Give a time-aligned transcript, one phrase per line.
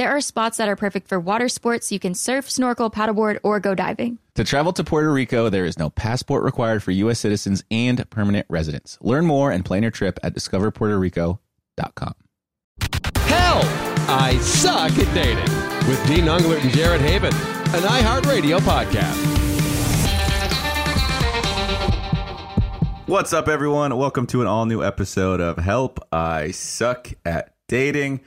[0.00, 1.92] There are spots that are perfect for water sports.
[1.92, 4.18] You can surf, snorkel, paddleboard, or go diving.
[4.34, 7.20] To travel to Puerto Rico, there is no passport required for U.S.
[7.20, 8.96] citizens and permanent residents.
[9.02, 12.14] Learn more and plan your trip at discoverpuertorico.com.
[13.16, 13.64] Help!
[14.08, 15.44] I suck at dating
[15.86, 17.34] with Dean Unglert and Jared Haibon,
[17.74, 19.18] an iHeartRadio podcast.
[23.06, 23.94] What's up, everyone?
[23.98, 28.20] Welcome to an all new episode of Help I Suck at Dating.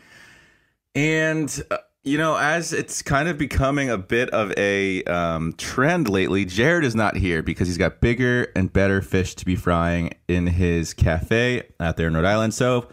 [0.96, 6.10] And, uh, you know, as it's kind of becoming a bit of a um, trend
[6.10, 10.12] lately, Jared is not here because he's got bigger and better fish to be frying
[10.28, 12.53] in his cafe out there in Rhode Island.
[12.53, 12.90] So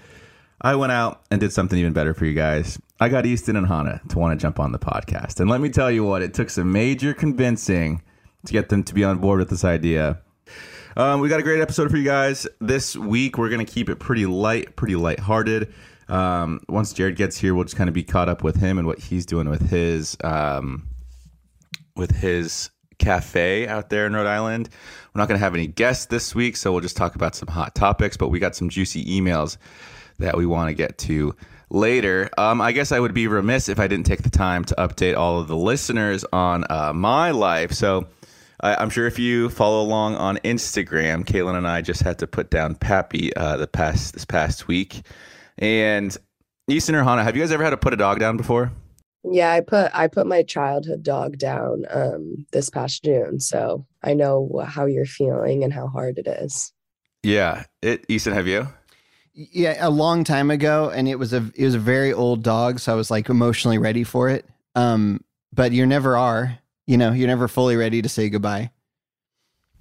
[0.61, 2.79] I went out and did something even better for you guys.
[3.01, 5.41] I got Easton and Hannah to want to jump on the podcast.
[5.41, 8.03] And let me tell you what, it took some major convincing
[8.47, 10.21] to get them to be on board with this idea.
[10.97, 12.47] Um, we got a great episode for you guys.
[12.61, 15.73] This week, we're going to keep it pretty light, pretty lighthearted.
[16.11, 18.87] Um, once Jared gets here, we'll just kind of be caught up with him and
[18.87, 20.89] what he's doing with his um,
[21.95, 24.69] with his cafe out there in Rhode Island.
[25.15, 27.49] We're not going to have any guests this week, so we'll just talk about some
[27.49, 28.17] hot topics.
[28.17, 29.57] But we got some juicy emails
[30.19, 31.35] that we want to get to
[31.71, 32.29] later.
[32.37, 35.17] Um, I guess I would be remiss if I didn't take the time to update
[35.17, 37.73] all of the listeners on uh, my life.
[37.73, 38.07] So.
[38.63, 42.27] I, am sure if you follow along on Instagram, Caelynn and I just had to
[42.27, 45.01] put down Pappy uh, the past this past week,
[45.59, 46.17] and
[46.69, 48.73] Easton or Hannah, have you guys ever had to put a dog down before?
[49.23, 54.15] Yeah, I put I put my childhood dog down um, this past June, so I
[54.15, 56.73] know how you're feeling and how hard it is.
[57.23, 58.07] Yeah, it.
[58.09, 58.67] Easton, have you?
[59.35, 62.79] Yeah, a long time ago, and it was a it was a very old dog,
[62.79, 64.47] so I was like emotionally ready for it.
[64.75, 65.23] Um,
[65.53, 66.59] but you never are
[66.91, 68.73] you know, you're never fully ready to say goodbye.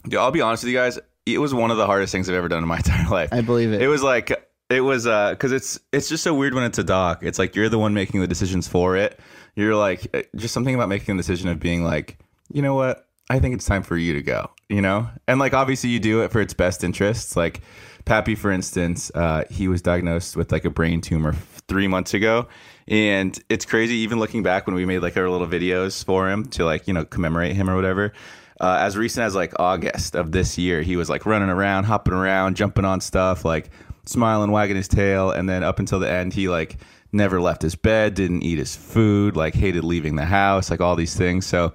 [0.07, 0.99] Yeah, I'll be honest with you guys.
[1.25, 3.29] It was one of the hardest things I've ever done in my entire life.
[3.31, 3.81] I believe it.
[3.81, 4.31] It was like
[4.69, 7.19] it was uh because it's it's just so weird when it's a dog.
[7.21, 9.19] It's like you're the one making the decisions for it.
[9.55, 12.19] You're like eh, just something about making the decision of being like,
[12.51, 13.07] you know what?
[13.31, 14.49] I think it's time for you to go.
[14.69, 17.35] You know, and like obviously you do it for its best interests.
[17.35, 17.61] Like
[18.05, 21.33] Pappy, for instance, uh, he was diagnosed with like a brain tumor
[21.67, 22.47] three months ago,
[22.87, 26.45] and it's crazy, even looking back when we made like our little videos for him
[26.45, 28.13] to like, you know, commemorate him or whatever.
[28.59, 32.13] Uh, as recent as like August of this year, he was like running around, hopping
[32.13, 33.69] around, jumping on stuff, like
[34.09, 35.31] smiling, wagging his tail.
[35.31, 36.77] And then up until the end, he like
[37.11, 40.95] never left his bed, didn't eat his food, like hated leaving the house, like all
[40.95, 41.45] these things.
[41.45, 41.73] So,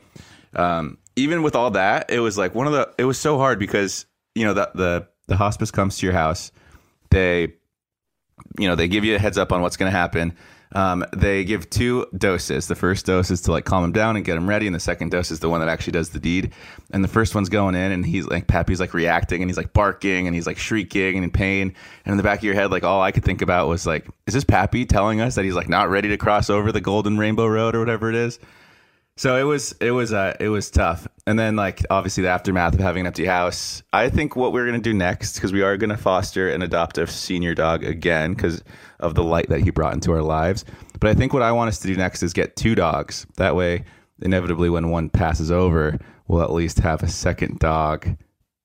[0.55, 3.59] um, even with all that, it was like one of the, it was so hard
[3.59, 6.51] because, you know, the, the, the hospice comes to your house.
[7.11, 7.55] They,
[8.59, 10.37] you know, they give you a heads up on what's going to happen.
[10.75, 12.67] Um, they give two doses.
[12.67, 14.81] The first dose is to like calm him down and get him ready, and the
[14.81, 16.53] second dose is the one that actually does the deed.
[16.93, 19.73] And the first one's going in, and he's like Pappy's like reacting, and he's like
[19.73, 21.75] barking, and he's like shrieking and in pain.
[22.05, 24.07] And in the back of your head, like all I could think about was like,
[24.27, 27.19] is this Pappy telling us that he's like not ready to cross over the Golden
[27.19, 28.39] Rainbow Road or whatever it is?
[29.17, 31.07] So it was it was uh it was tough.
[31.27, 33.83] And then like obviously the aftermath of having an empty house.
[33.93, 37.55] I think what we're gonna do next because we are gonna foster an adoptive senior
[37.55, 38.65] dog again because
[38.99, 40.65] of the light that he brought into our lives.
[40.99, 43.27] But I think what I want us to do next is get two dogs.
[43.37, 43.85] That way,
[44.21, 48.17] inevitably, when one passes over, we'll at least have a second dog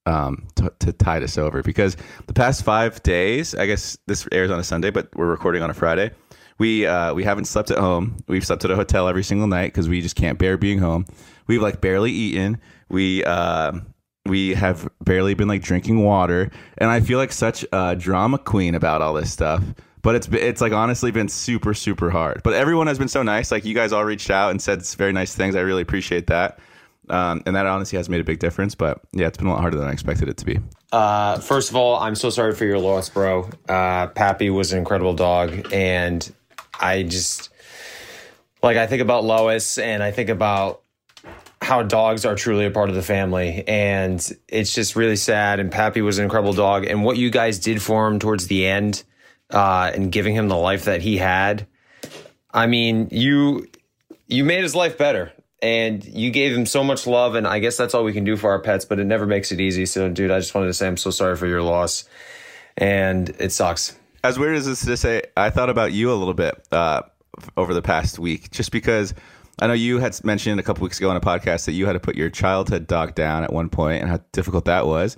[0.08, 1.62] um, to, to tide us over.
[1.62, 1.96] Because
[2.28, 5.70] the past five days, I guess this airs on a Sunday, but we're recording on
[5.70, 6.12] a Friday
[6.60, 8.18] We uh, we haven't slept at home.
[8.28, 11.06] We've slept at a hotel every single night because we just can't bear being home.
[11.48, 12.60] We've like barely eaten.
[12.90, 13.72] We uh,
[14.26, 18.76] we have barely been like drinking water, and I feel like such a drama queen
[18.76, 19.64] about all this stuff.
[20.02, 22.42] But it's it's like honestly been super super hard.
[22.44, 23.52] But everyone has been so nice.
[23.52, 25.56] Like you guys all reached out and said very nice things.
[25.56, 26.60] I really appreciate that.
[27.10, 28.76] Um, and that honestly has made a big difference.
[28.76, 30.60] But yeah, it's been a lot harder than I expected it to be.
[30.92, 33.50] Uh, first of all, I'm so sorry for your loss, bro.
[33.68, 36.32] Uh, Pappy was an incredible dog, and
[36.80, 37.50] I just
[38.64, 40.82] like I think about Lois, and I think about
[41.62, 45.60] how dogs are truly a part of the family, and it's just really sad.
[45.60, 48.66] And Pappy was an incredible dog, and what you guys did for him towards the
[48.66, 49.04] end,
[49.50, 51.68] uh, and giving him the life that he had.
[52.52, 53.68] I mean, you
[54.30, 55.34] you made his life better.
[55.62, 57.36] And you gave him so much love.
[57.36, 59.52] And i guess that's all we can do for our pets but it never makes
[59.52, 59.86] it easy.
[59.86, 62.06] So dude i just wanted to say i'm so sorry for your loss.
[62.78, 66.16] And it sucks as weird as this is to say, I thought about you a
[66.16, 67.04] little bit uh,
[67.58, 69.14] over the past week, just because
[69.62, 71.94] I know you had mentioned a couple weeks ago on a podcast that you had
[71.94, 75.18] to put your childhood dog down at one point and how difficult that was.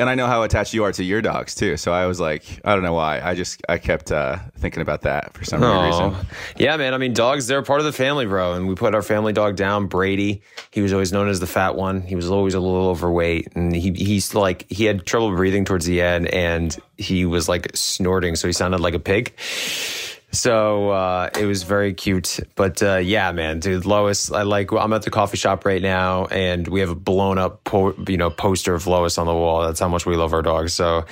[0.00, 1.76] And I know how attached you are to your dogs too.
[1.76, 3.20] So I was like, I don't know why.
[3.20, 6.26] I just I kept uh, thinking about that for some weird reason.
[6.56, 6.94] Yeah, man.
[6.94, 8.54] I mean, dogs, they're part of the family, bro.
[8.54, 10.40] And we put our family dog down, Brady.
[10.70, 12.00] He was always known as the fat one.
[12.00, 13.48] He was always a little overweight.
[13.54, 17.70] And he he's like, he had trouble breathing towards the end and he was like
[17.74, 18.36] snorting.
[18.36, 19.34] So he sounded like a pig.
[20.32, 22.38] So uh, it was very cute.
[22.54, 26.26] But uh, yeah, man, dude, Lois, I like, I'm at the coffee shop right now
[26.26, 29.62] and we have a blown up, po- you know, poster of Lois on the wall.
[29.62, 30.68] That's how much we love our dog.
[30.68, 31.04] So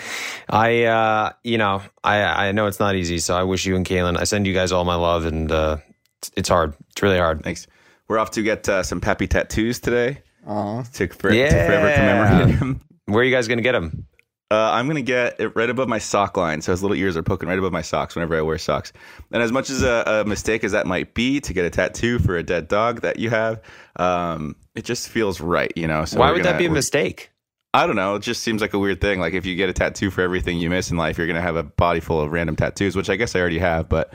[0.49, 3.19] I, uh, you know, I, I know it's not easy.
[3.19, 5.79] So I wish you and Caelynn, I send you guys all my love and uh,
[6.19, 6.75] it's, it's hard.
[6.91, 7.43] It's really hard.
[7.43, 7.67] Thanks.
[8.07, 10.23] We're off to get uh, some Pappy tattoos today.
[10.47, 10.83] Aw.
[10.83, 11.67] To, for, to Yeah.
[11.67, 12.81] forever commemorate him.
[13.07, 14.07] Where are you guys going to get them?
[14.51, 17.23] Uh, I'm gonna get it right above my sock line, so his little ears are
[17.23, 18.95] poking right above my socks whenever I wear socks.
[19.31, 22.19] And as much as a, a mistake as that might be to get a tattoo
[22.19, 23.61] for a dead dog that you have,
[23.97, 26.07] um, it just feels right, you know.
[26.07, 27.31] So Why would that gonna- be a mistake?
[27.75, 28.15] I don't know.
[28.15, 29.21] It just seems like a weird thing.
[29.21, 31.57] Like if you get a tattoo for everything you miss in life, you're gonna have
[31.57, 34.15] a body full of random tattoos, which I guess I already have, but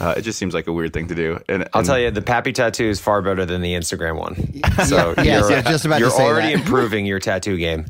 [0.00, 1.38] uh, it just seems like a weird thing to do.
[1.48, 4.34] And I'll and- tell you, the Pappy tattoo is far better than the Instagram one.
[4.86, 6.60] So Yeah, you're, I was just about you're say already that.
[6.66, 7.86] improving your tattoo game.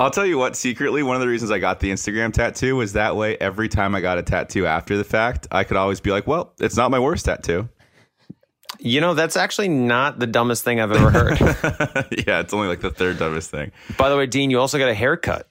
[0.00, 2.92] I'll tell you what, secretly, one of the reasons I got the Instagram tattoo was
[2.92, 6.12] that way every time I got a tattoo after the fact, I could always be
[6.12, 7.68] like, well, it's not my worst tattoo.
[8.78, 11.40] You know, that's actually not the dumbest thing I've ever heard.
[12.26, 13.72] yeah, it's only like the third dumbest thing.
[13.96, 15.48] By the way, Dean, you also got a haircut.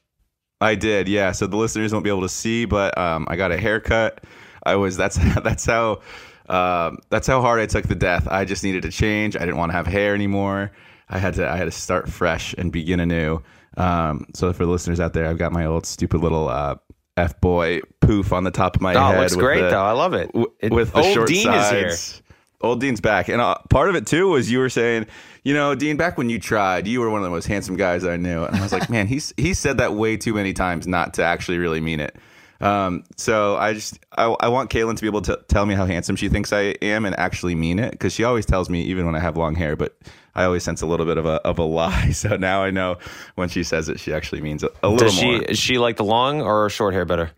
[0.62, 1.34] I did, yeah.
[1.34, 4.24] So the listeners won't be able to see, but um, I got a haircut.
[4.64, 6.02] I was that's that's how
[6.48, 8.28] um, that's how hard I took the death.
[8.30, 9.36] I just needed to change.
[9.36, 10.72] I didn't want to have hair anymore.
[11.10, 13.42] I had to I had to start fresh and begin anew.
[13.78, 16.76] Um, so for the listeners out there, I've got my old stupid little uh,
[17.16, 19.16] f boy poof on the top of my Oh, head.
[19.18, 19.84] it looks great the- though.
[19.84, 20.28] I love it.
[20.34, 21.94] w- It- with the old short Dean sides.
[21.94, 22.24] is here.
[22.62, 25.06] Old Dean's back, and uh, part of it too was you were saying,
[25.44, 28.04] you know, Dean, back when you tried, you were one of the most handsome guys
[28.04, 30.88] I knew, and I was like, man, he's he said that way too many times
[30.88, 32.16] not to actually really mean it.
[32.60, 35.86] Um, so I just I, I want Caelynn to be able to tell me how
[35.86, 39.06] handsome she thinks I am and actually mean it because she always tells me even
[39.06, 39.96] when I have long hair, but
[40.38, 42.12] I always sense a little bit of a of a lie.
[42.14, 42.98] So now I know
[43.36, 45.42] when she says it, she actually means it a little Does she more.
[45.42, 47.32] is she like the long or short hair better?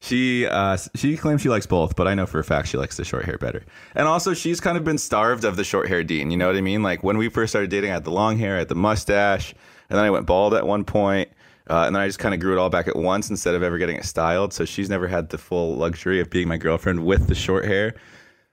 [0.00, 2.96] She uh, she claims she likes both, but I know for a fact she likes
[2.96, 3.64] the short hair better.
[3.96, 6.30] And also, she's kind of been starved of the short hair Dean.
[6.30, 6.82] You know what I mean?
[6.84, 9.52] Like when we first started dating, I had the long hair, I had the mustache,
[9.90, 11.30] and then I went bald at one point,
[11.68, 13.62] uh, and then I just kind of grew it all back at once instead of
[13.64, 14.52] ever getting it styled.
[14.52, 17.94] So she's never had the full luxury of being my girlfriend with the short hair.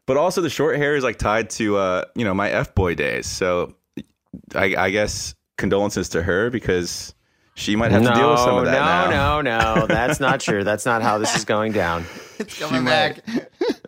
[0.07, 2.95] But also, the short hair is like tied to uh, you know my f boy
[2.95, 3.25] days.
[3.25, 3.75] So
[4.53, 7.13] I, I guess condolences to her because
[7.55, 9.41] she might have to deal with some of that no, now.
[9.41, 9.88] no, no.
[9.88, 10.63] That's not true.
[10.63, 12.05] That's not how this is going down.
[12.38, 13.19] It's coming back.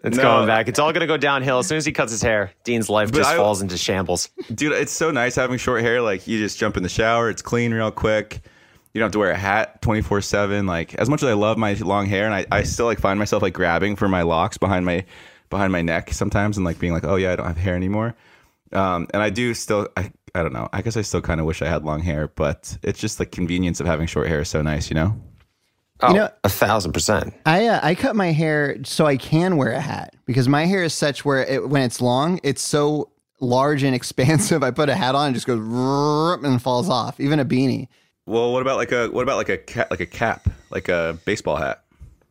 [0.05, 0.23] It's No.
[0.23, 0.69] going back.
[0.69, 2.51] It's all going to go downhill as soon as he cuts his hair.
[2.63, 4.29] Dean's life But just I- falls into shambles.
[4.55, 7.41] dude it's so nice having short hair like you just jump in the shower it's
[7.41, 8.39] clean real quick
[8.93, 11.57] you don't have to wear a hat 24 7 like as much as i love
[11.57, 14.57] my long hair and I, I still like find myself like grabbing for my locks
[14.57, 15.03] behind my
[15.49, 18.15] behind my neck sometimes and like being like oh yeah i don't have hair anymore
[18.73, 21.45] um, and i do still I, I don't know i guess i still kind of
[21.45, 24.49] wish i had long hair but it's just the convenience of having short hair is
[24.49, 25.15] so nice you know
[25.99, 27.33] Oh, know- a thousand percent.
[27.47, 30.83] I uh, I cut my hair so I can wear a hat because my hair
[30.83, 33.09] is such where it, when it's long, it's so
[33.41, 34.61] large and expansive.
[34.61, 35.57] I put a hat on and just goes
[36.43, 37.19] and falls off.
[37.19, 37.87] Even a beanie.
[38.27, 41.17] well what about like a what about like a cap like a cap like a
[41.25, 41.83] baseball hat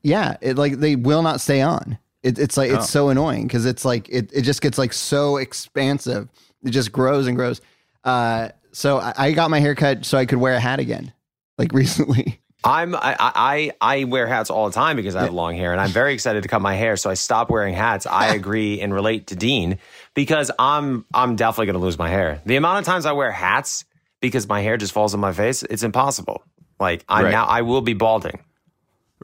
[0.05, 1.99] Yeah, it like they will not stay on.
[2.27, 2.77] It, it's like Oh.
[2.77, 6.29] it's so annoying because it's like it, it just gets like so expansive.
[6.65, 7.61] It just grows and grows.
[8.05, 11.13] Uh, so I, I got my hair cut so I could wear a hat again,
[11.59, 12.41] like recently.
[12.65, 15.81] I'm I, I I wear hats all the time because I have long hair and
[15.81, 16.97] I'm very excited to cut my hair.
[16.97, 18.07] So I stop wearing hats.
[18.07, 19.79] I agree and relate to Dean
[20.15, 22.43] because I'm I'm definitely gonna lose my hair.
[22.45, 23.85] The amount of times I wear hats
[24.21, 26.43] because my hair just falls on my face, it's impossible.
[26.81, 27.31] Like I Right.
[27.31, 28.41] now I will be balding.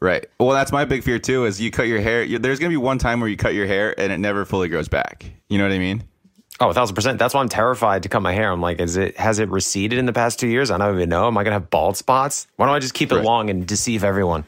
[0.02, 0.26] Right.
[0.40, 1.44] Well, that's my big fear too.
[1.44, 2.24] Is you cut your hair.
[2.24, 4.68] You, there's gonna be one time where you cut your hair and it never fully
[4.68, 5.24] grows back.
[5.48, 6.02] You know what I mean?
[6.58, 7.18] Oh, a thousand percent.
[7.20, 8.50] That's why I'm terrified to cut my hair.
[8.50, 10.72] I'm like, is it has it receded in the past two years?
[10.72, 11.28] I don't even know.
[11.28, 12.48] Am I gonna have bald spots?
[12.56, 13.24] Why don't I just keep it Right.
[13.24, 14.44] long and deceive everyone?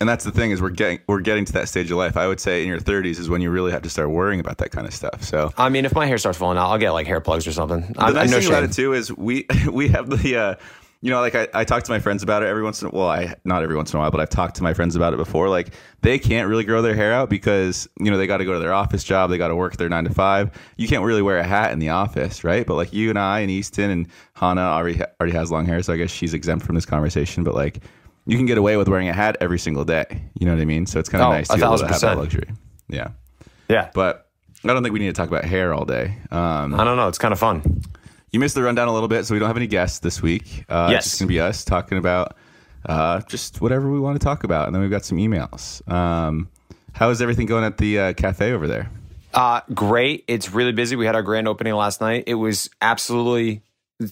[0.00, 2.16] And that's the thing is we're getting we're getting to that stage of life.
[2.16, 4.58] I would say in your 30s is when you really have to start worrying about
[4.58, 5.22] that kind of stuff.
[5.22, 7.52] So I mean, if my hair starts falling out, I'll get like hair plugs or
[7.52, 7.80] something.
[7.92, 10.54] the I'm, nice no thing about it too is we we have the uh,
[11.00, 12.90] you know like I, I talk to my friends about it every once in a
[12.90, 13.08] while.
[13.08, 15.16] I not every once in a while but I've talked to my friends about it
[15.16, 15.48] before.
[15.48, 18.52] Like they can't really grow their hair out because you know they got to go
[18.52, 20.50] to their office job they got to work their nine to five.
[20.76, 22.66] You can't really wear a hat in the office right?
[22.66, 25.92] But like you and I and Easton and Hannah already already has long hair so
[25.92, 27.82] I guess she's exempt from this conversation but like
[28.26, 30.22] you can get away with wearing a hat every single day.
[30.38, 30.84] You know what I mean?
[30.84, 32.48] So it's kind of Oh, nice to be able to have that luxury.
[32.88, 33.08] Yeah.
[33.70, 34.28] Yeah, but
[34.64, 36.16] I don't think we need to talk about hair all day.
[36.30, 37.08] Um, I don't know.
[37.08, 37.82] It's kind of fun.
[38.32, 40.64] You missed the rundown a little bit, so we don't have any guests this week.
[40.68, 41.04] Uh, Yes.
[41.04, 42.36] It's just going to be us talking about
[42.86, 44.66] uh, just whatever we want to talk about.
[44.66, 45.86] And then we've got some emails.
[45.90, 46.48] Um,
[46.92, 48.90] how is everything going at the uh, cafe over there?
[49.34, 50.24] Uh, great.
[50.26, 50.96] It's really busy.
[50.96, 52.24] We had our grand opening last night.
[52.26, 53.62] It was absolutely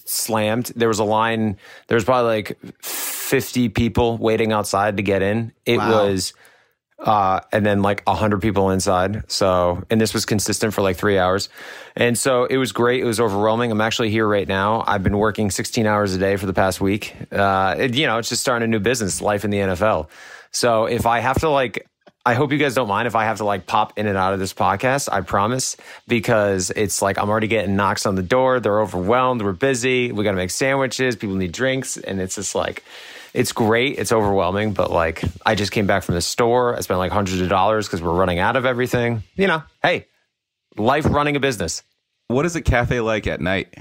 [0.05, 0.73] slammed.
[0.77, 1.57] There was a line.
[1.89, 5.53] There was probably like 50 people waiting outside to get in.
[5.65, 6.05] It Wow.
[6.07, 6.33] was,
[6.99, 9.31] uh, and then like 100 people inside.
[9.31, 11.49] So, and this was consistent for like three hours.
[11.95, 13.03] And so it was great.
[13.03, 13.71] It was overwhelming.
[13.71, 14.83] I'm actually here right now.
[14.87, 17.15] I've been working 16 hours a day for the past week.
[17.31, 20.09] Uh, it, you know, it's just starting a new business, life in the NFL.
[20.53, 21.87] So if I have to like,
[22.25, 24.33] I hope you guys don't mind if I have to like pop in and out
[24.33, 25.09] of this podcast.
[25.13, 25.77] I promise,
[26.09, 28.59] because it's like I'm already getting knocks on the door.
[28.59, 29.43] They're overwhelmed.
[29.43, 30.11] We're busy.
[30.11, 31.15] We got to make sandwiches.
[31.15, 31.99] People need drinks.
[31.99, 32.83] And it's just like,
[33.37, 33.99] it's great.
[33.99, 34.73] It's overwhelming.
[34.73, 36.75] But like, I just came back from the store.
[36.77, 39.23] I spent like hundreds of dollars because we're running out of everything.
[39.37, 40.07] You know, hey,
[40.77, 41.83] life running a business.
[42.29, 43.75] What is a cafe like at night?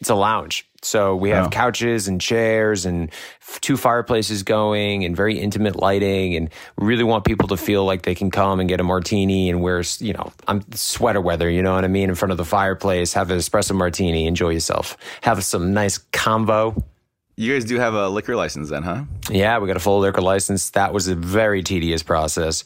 [0.00, 0.68] It's a lounge.
[0.82, 1.50] So we have Oh.
[1.50, 3.08] couches and chairs and
[3.40, 6.34] f- two fireplaces going and very intimate lighting.
[6.34, 9.62] And really want people to feel like they can come and get a martini and
[9.62, 12.10] wear, you know, I'm sweater weather, you know what I mean?
[12.10, 16.74] In front of the fireplace, have an espresso martini, enjoy yourself, have some nice combo.
[17.36, 19.04] You guys do have a liquor license then, huh?
[19.28, 20.70] Yeah, we got a full liquor license.
[20.70, 22.62] That was a very tedious process.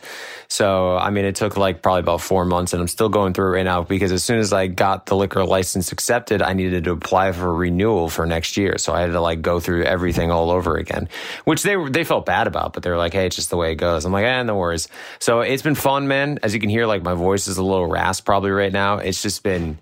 [0.49, 3.47] So, I mean, it took like probably about four months, and I'm still going through
[3.47, 6.85] it right now because as soon as I got the liquor license accepted, I needed
[6.85, 8.77] to apply for a renewal for next year.
[8.77, 11.09] So I had to like go through everything all over again,
[11.45, 13.73] which they they felt bad about, but they were like, "Hey, it's just the way
[13.73, 16.41] it goes." I'm like, "Eh, no worries." So it's been fun, man.
[16.43, 18.99] As you can hear, like my voice is a little rasp probably right now.
[18.99, 19.79] It's just been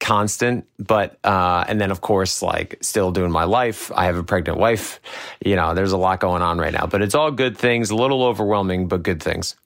[0.00, 3.90] constant but uh and then of course like still doing my life.
[3.94, 5.00] I have a pregnant wife.
[5.44, 7.96] You know there's a lot going on right now but it's all good things a
[7.96, 9.56] little overwhelming but good things.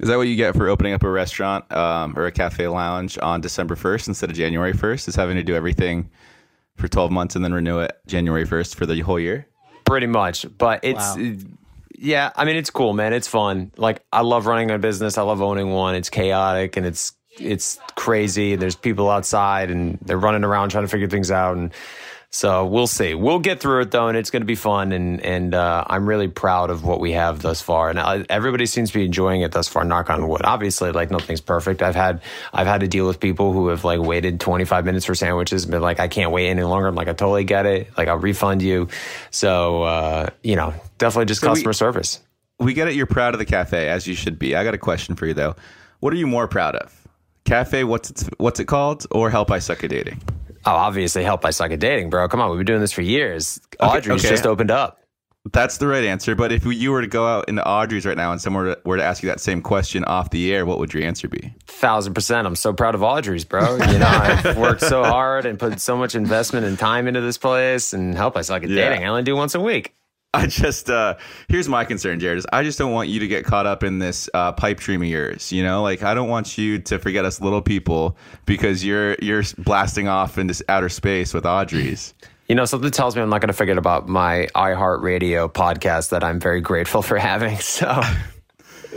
[0.00, 3.18] Is that what you get for opening up a restaurant um, or a cafe lounge
[3.20, 5.08] on December 1st instead of January 1st?
[5.08, 6.08] Is having to do everything
[6.76, 9.46] for 12 months and then renew it January 1st for the whole year?
[9.84, 11.34] pretty much but it's Wow.
[11.96, 13.12] yeah i mean it's cool man.
[13.14, 13.72] It's fun.
[13.78, 15.16] Like i love running a business.
[15.18, 15.94] I love owning one.
[15.94, 18.56] It's chaotic and it's it's crazy.
[18.56, 21.56] There's people outside and they're running around trying to figure things out.
[21.56, 21.72] And
[22.30, 23.14] so we'll see.
[23.14, 24.92] We'll get through it though and it's going to be fun.
[24.92, 27.88] And and uh, i'm really proud of what we have thus far.
[27.88, 30.42] And I, everybody seems to be enjoying it thus far knock on wood.
[30.44, 31.80] Obviously like nothing's perfect.
[31.82, 32.20] I've had
[32.52, 35.70] i've had to deal with people who have like waited 25 minutes for sandwiches and
[35.70, 36.88] been like i can't wait any longer.
[36.88, 37.96] I'm like i totally get it.
[37.96, 38.88] Like i'll refund you.
[39.30, 42.20] So uh, you know definitely just So we- customer service.
[42.60, 42.94] We get it.
[42.96, 44.56] You're proud of the cafe, as you should be.
[44.56, 45.54] I got a question for you though.
[46.00, 46.97] What are you more proud of?
[47.48, 50.20] Cafe, what's it, what's it called, or Help I Suck at Dating?
[50.66, 53.00] oh obviously help by suck at dating bro come on we've been doing this for
[53.00, 54.28] years audrey's okay.
[54.28, 54.98] just opened up
[55.52, 56.34] That's the right answer.
[56.34, 58.80] But if you were to go out into Audrey's right now and someone were to,
[58.84, 61.54] were to ask you that same question off the air, what would your answer be?
[61.66, 62.46] thousand percent.
[62.46, 63.76] I'm so proud of Audrey's, bro.
[63.76, 67.38] You know, I've worked so hard and put so much investment and time into this
[67.38, 68.90] place and help I suck at Yeah.
[68.90, 69.04] dating.
[69.06, 69.94] I only do once a week.
[70.34, 71.16] I just uh
[71.48, 72.38] here's my concern, Jared.
[72.38, 75.00] Is I just don't want you to get caught up in this uh, pipe dream
[75.00, 75.50] of yours.
[75.52, 79.42] You know, like I don't want you to forget us little people because you're you're
[79.56, 82.12] blasting off into outer space with Audrey's.
[82.46, 86.24] You know, something tells me I'm not going to forget about my iHeartRadio podcast that
[86.24, 87.58] I'm very grateful for having.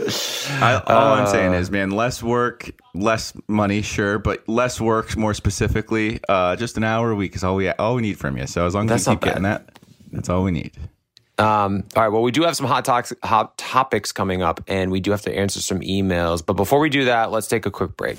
[0.04, 0.10] So,
[0.48, 5.34] I, all I'm saying is, man, less work, less money, sure, but less work, more
[5.34, 8.46] specifically, uh, just an hour a week is all we all we need from you.
[8.46, 9.78] So as long as you keep getting that,
[10.10, 10.72] that's all we need.
[11.42, 12.08] Um, all right.
[12.08, 12.86] Well, we do have some hot,
[13.22, 16.44] hot topics coming up, and we do have to answer some emails.
[16.44, 18.18] But before we do that, let's take a quick break.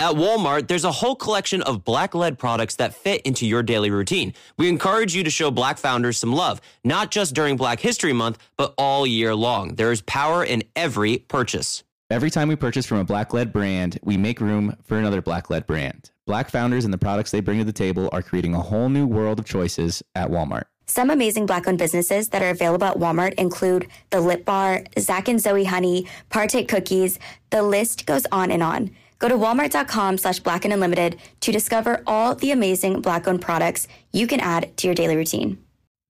[0.00, 3.90] At Walmart, there's a whole collection of black led products that fit into your daily
[3.90, 4.34] routine.
[4.58, 8.36] We encourage you to show black founders some love, not just during Black History Month,
[8.58, 9.76] but all year long.
[9.76, 11.84] There is power in every purchase.
[12.14, 15.50] Every time we purchase from a black led brand, we make room for another black
[15.50, 16.12] led brand.
[16.26, 19.04] Black founders and the products they bring to the table are creating a whole new
[19.04, 20.66] world of choices at Walmart.
[20.86, 25.26] Some amazing black owned businesses that are available at Walmart include The Lip Bar, Zach
[25.26, 27.18] and Zoe Honey, Partake Cookies.
[27.50, 28.92] The list goes on and on.
[29.18, 33.88] Go to walmart.com slash black and unlimited to discover all the amazing black owned products
[34.12, 35.58] you can add to your daily routine.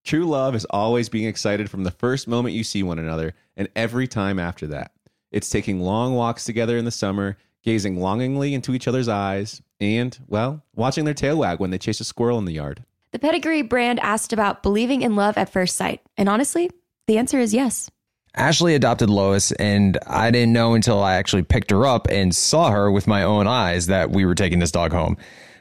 [0.04, 3.70] True love is always being excited from the first moment you see one another and
[3.75, 4.92] every time after that.
[5.34, 10.16] It's taking long walks together in the summer, gazing longingly into each other's eyes, and,
[10.28, 12.84] well, watching their tail wag when they chase a squirrel in the yard.
[13.10, 16.02] The Pedigree brand asked about believing in love at first sight.
[16.16, 16.70] And honestly,
[17.08, 17.90] the answer is yes.
[18.36, 22.70] Ashley adopted Lois, and I didn't know until I actually picked her up and saw
[22.70, 25.16] her with my own eyes that we were taking this dog home.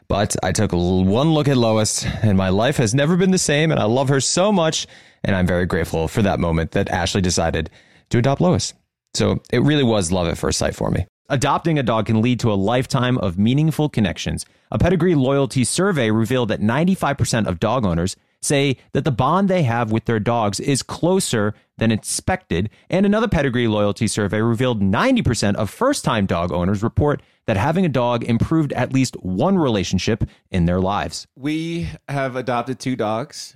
[0.08, 3.72] But I took one look at Lois, and my life has never been the same,
[3.72, 4.86] and I love her so much.
[5.24, 7.72] And I'm very grateful for that moment that Ashley decided
[8.12, 8.76] to adopt Lois.
[9.14, 11.06] So it really was love at first sight for me.
[11.30, 14.46] Adopting a dog can lead to a lifetime of meaningful connections.
[14.72, 19.64] A pedigree loyalty survey revealed that 95% of dog owners say that the bond they
[19.64, 22.70] have with their dogs is closer than expected.
[22.90, 27.86] And another pedigree loyalty survey revealed 90% of first time dog owners report that having
[27.86, 31.26] a dog improved at least one relationship in their lives.
[31.36, 33.56] We have adopted two dogs.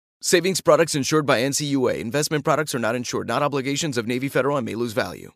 [0.23, 1.97] Savings products insured by NCUA.
[1.97, 5.31] Investment products are not insured, not obligations of Navy Federal and may lose value.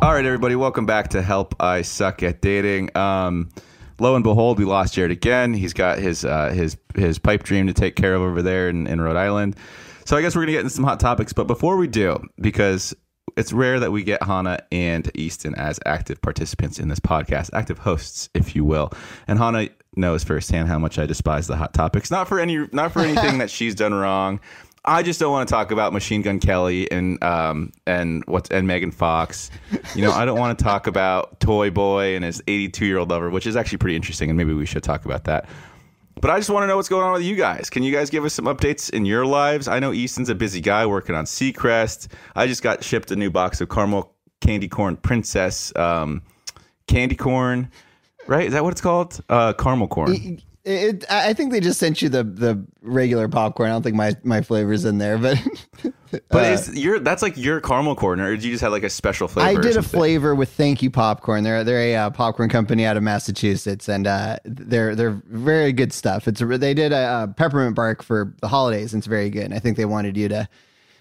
[0.00, 2.96] All right, everybody, welcome back to Help I Suck at Dating.
[2.96, 3.50] Um,
[3.98, 5.52] lo and behold, we lost Jared again.
[5.52, 8.86] He's got his uh, his his pipe dream to take care of over there in,
[8.86, 9.54] in Rhode Island.
[10.06, 11.34] So I guess we're gonna get into some hot topics.
[11.34, 12.94] But before we do, because
[13.36, 17.78] it's rare that we get Hannah and Easton as active participants in this podcast, active
[17.78, 18.92] hosts, if you will.
[19.26, 22.10] And Hannah knows firsthand how much I despise the hot topics.
[22.10, 24.40] Not for any, not for anything that she's done wrong.
[24.84, 28.66] I just don't want to talk about Machine Gun Kelly and um and what's and
[28.66, 29.50] Megan Fox.
[29.94, 33.10] You know, I don't want to talk about Toy Boy and his 82 year old
[33.10, 35.46] lover, which is actually pretty interesting, and maybe we should talk about that.
[36.20, 37.70] But I just want to know what's going on with you guys.
[37.70, 39.68] Can you guys give us some updates in your lives?
[39.68, 42.08] I know Easton's a busy guy working on Seacrest.
[42.34, 46.22] I just got shipped a new box of caramel candy corn princess um,
[46.86, 47.70] candy corn.
[48.26, 48.46] Right?
[48.46, 49.22] Is that what it's called?
[49.28, 50.42] Uh, caramel corn.
[50.64, 53.70] It, it, I think they just sent you the the regular popcorn.
[53.70, 55.38] I don't think my my flavor's in there, but
[56.10, 58.82] but uh, is your that's like your caramel corn, or did you just have like
[58.82, 59.48] a special flavor?
[59.48, 61.44] I did a flavor with Thank You Popcorn.
[61.44, 65.92] They're they're a uh, popcorn company out of Massachusetts, and uh, they're they're very good
[65.92, 66.28] stuff.
[66.28, 69.44] It's they did a, a peppermint bark for the holidays, and it's very good.
[69.44, 70.48] And I think they wanted you to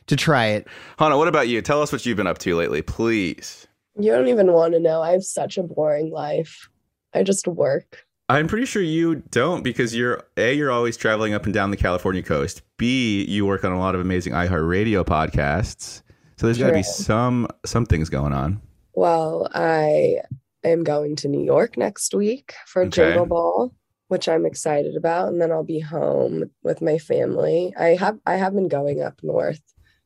[0.07, 0.67] to try it.
[0.97, 1.61] Hannah, what about you?
[1.61, 3.67] Tell us what you've been up to lately, please.
[3.99, 5.01] You don't even want to know.
[5.01, 6.69] I have such a boring life.
[7.13, 8.05] I just work.
[8.29, 11.77] I'm pretty sure you don't because you're a you're always traveling up and down the
[11.77, 12.61] California coast.
[12.77, 16.01] B you work on a lot of amazing iHeartRadio podcasts.
[16.35, 18.61] So there's got to be some some things going on.
[18.93, 20.17] Well, I
[20.63, 22.89] am going to New York next week for Okay.
[22.89, 23.73] Jingle Ball,
[24.09, 27.73] which I'm excited about, and then I'll be home with my family.
[27.79, 29.61] I have I have been going up north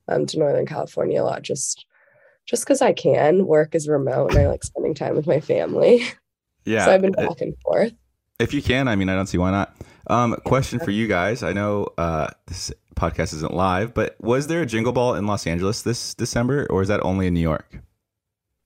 [0.07, 1.85] um, to Northern California a lot, just
[2.45, 3.47] just because I can.
[3.47, 6.03] Work is remote, and I like spending time with my family.
[6.63, 6.85] Yeah.
[6.85, 7.91] so I've been uh, back and forth.
[8.41, 9.75] If you can, I mean, I don't see why not.
[10.07, 11.43] Um, question for you guys.
[11.43, 15.45] I know uh, this podcast isn't live, but was there a Jingle Ball in Los
[15.47, 17.79] Angeles this December, or is that only in New York?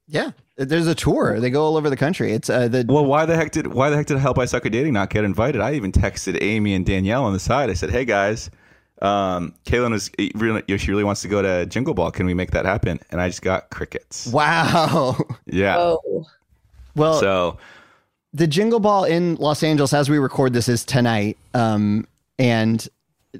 [0.07, 1.39] Yeah, there's a tour.
[1.39, 2.31] They go all over the country.
[2.31, 4.65] It's uh, the Well, why the heck did why the heck did Help I Suck
[4.65, 5.61] at Dating not get invited?
[5.61, 7.69] I even texted Amy and Danielle on the side.
[7.69, 8.49] I said, "Hey guys,
[9.01, 12.11] um, Caelynn is really she really wants to go to Jingle Ball.
[12.11, 14.27] Can we make that happen?" And I just got crickets.
[14.27, 15.17] wow.
[15.47, 15.75] Yeah.
[15.77, 16.25] Oh,
[16.95, 17.57] Well, So
[18.35, 21.37] the Jingle Ball in Los Angeles, as we record this, is tonight.
[21.53, 22.05] Um,
[22.37, 22.85] and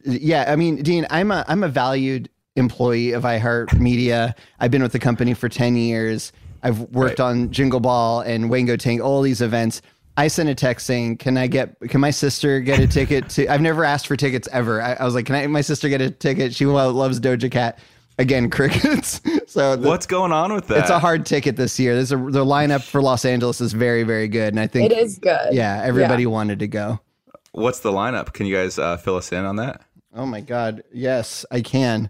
[0.06, 4.34] yeah, I mean, Dean, I'm a I'm a valued employee of iHeartMedia.
[4.60, 6.32] I've been with the company for ten years.
[6.64, 9.82] I've worked on Jingle Ball and Wango Tango, all these events.
[10.18, 11.78] I sent a text saying, "Can I get?
[11.90, 14.82] Can my sister get a ticket to?" I've never asked for tickets ever.
[14.82, 15.46] I, I was like, "Can I?
[15.48, 16.56] My sister get a ticket?
[16.56, 17.80] She loves Doja Cat."
[18.18, 19.20] Again, crickets.
[19.48, 20.78] so the- what's going on with that?
[20.80, 21.96] it's a hard ticket this year.
[21.96, 24.98] There's a the lineup for Los Angeles is very very good, and I think it
[24.98, 25.54] is good.
[25.54, 27.00] yeah, everybody wanted to go.
[27.52, 28.34] What's the lineup?
[28.34, 29.82] Can you guys uh, fill us in on that?
[30.14, 32.10] Oh my god, yes, I can.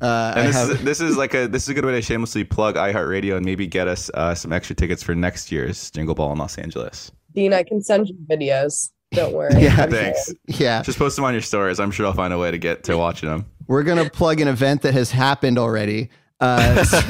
[0.00, 1.92] Uh, I And this have, is this is like a this is a good way
[1.92, 5.90] to shamelessly plug iHeartRadio and maybe get us uh, some extra tickets for next year's
[5.92, 7.12] Jingle Ball in Los Angeles.
[7.34, 8.90] Dean, I can send you videos.
[9.12, 9.62] Don't worry.
[9.62, 10.26] Yeah, I'm Thanks.
[10.26, 10.38] saying.
[10.48, 11.78] yeah, Just post them on your stories.
[11.78, 13.46] I'm sure I'll find a way to get to watching them.
[13.66, 16.10] We're gonna plug an event that has happened already.
[16.40, 17.00] Uh, so-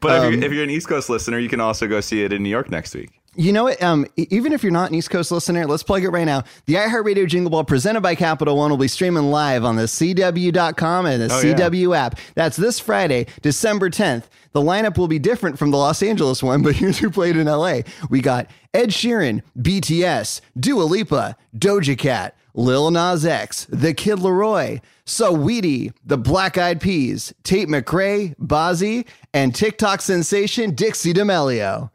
[0.00, 2.22] But if, Um, you're, if you're an East Coast listener, you can also go see
[2.24, 3.10] it in New York next week.
[3.38, 3.82] You know what?
[3.82, 6.42] Um, even if you're not an East Coast listener, let's plug it right now.
[6.64, 11.04] The iHeartRadio Jingle Ball presented by Capital One will be streaming live on the CW.com
[11.06, 11.54] and the Oh, yeah.
[11.54, 12.18] CW app.
[12.34, 14.24] That's this Friday, December 10th.
[14.52, 17.46] The lineup will be different from the Los Angeles one, but here's who played in
[17.46, 17.80] LA.
[18.08, 24.80] We got Ed Sheeran, BTS, Dua Lipa, Doja Cat, Lil Nas X, The Kid LAROI,
[25.04, 31.90] Saweetie, The Black Eyed Peas, Tate McRae, Bazzi, and TikTok sensation Dixie D'Amelio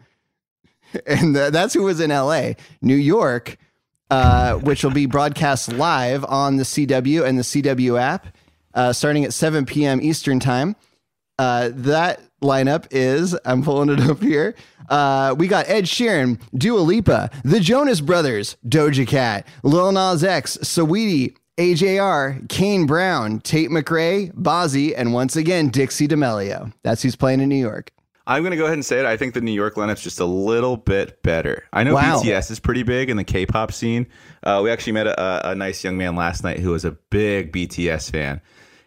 [1.05, 2.51] and th- that's who was in LA.
[2.81, 3.57] New York,
[4.09, 8.35] uh, which will be broadcast live on the CW and the CW app,
[8.73, 10.01] uh, starting at 7 p.m.
[10.01, 10.75] Eastern time.
[11.41, 14.53] Uh, that lineup is I'm pulling it up here.
[14.87, 20.57] Uh, we got Ed Sheeran, Dua Lipa, The Jonas Brothers, Doja Cat, Lil Nas X,
[20.61, 26.71] Saweetie, AJR, Kane Brown, Tate McRae, Bazzi, and once again Dixie D'Amelio.
[26.83, 27.91] That's who's playing in New York.
[28.27, 29.05] I'm going to go ahead and say it.
[29.05, 31.63] I think the New York lineup's just a little bit better.
[31.73, 32.21] I know Wow.
[32.21, 34.05] BTS is pretty big in the K-pop scene.
[34.43, 37.51] Uh, we actually met a, a nice young man last night who was a big
[37.51, 38.41] BTS fan.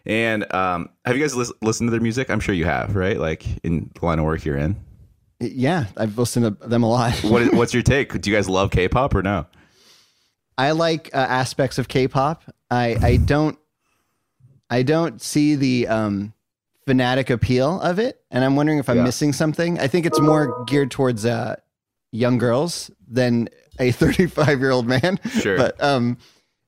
[0.05, 2.29] And um, have you guys lis- listened to their music?
[2.29, 3.19] I'm sure you have, right?
[3.19, 4.75] Like in the line of work you're in.
[5.39, 7.13] Yeah, I've listened to them a lot.
[7.23, 8.19] What is, what's your take?
[8.21, 9.45] Do you guys love K-pop or no?
[10.57, 12.43] I like uh, aspects of K-pop.
[12.71, 13.57] I I don't
[14.69, 16.33] I don't see the um,
[16.85, 19.03] fanatic appeal of it, and I'm wondering if I'm Yeah.
[19.03, 19.79] missing something.
[19.79, 21.55] I think it's more geared towards uh,
[22.11, 25.19] young girls than a 35 year old man.
[25.29, 25.57] Sure.
[25.57, 26.17] but um,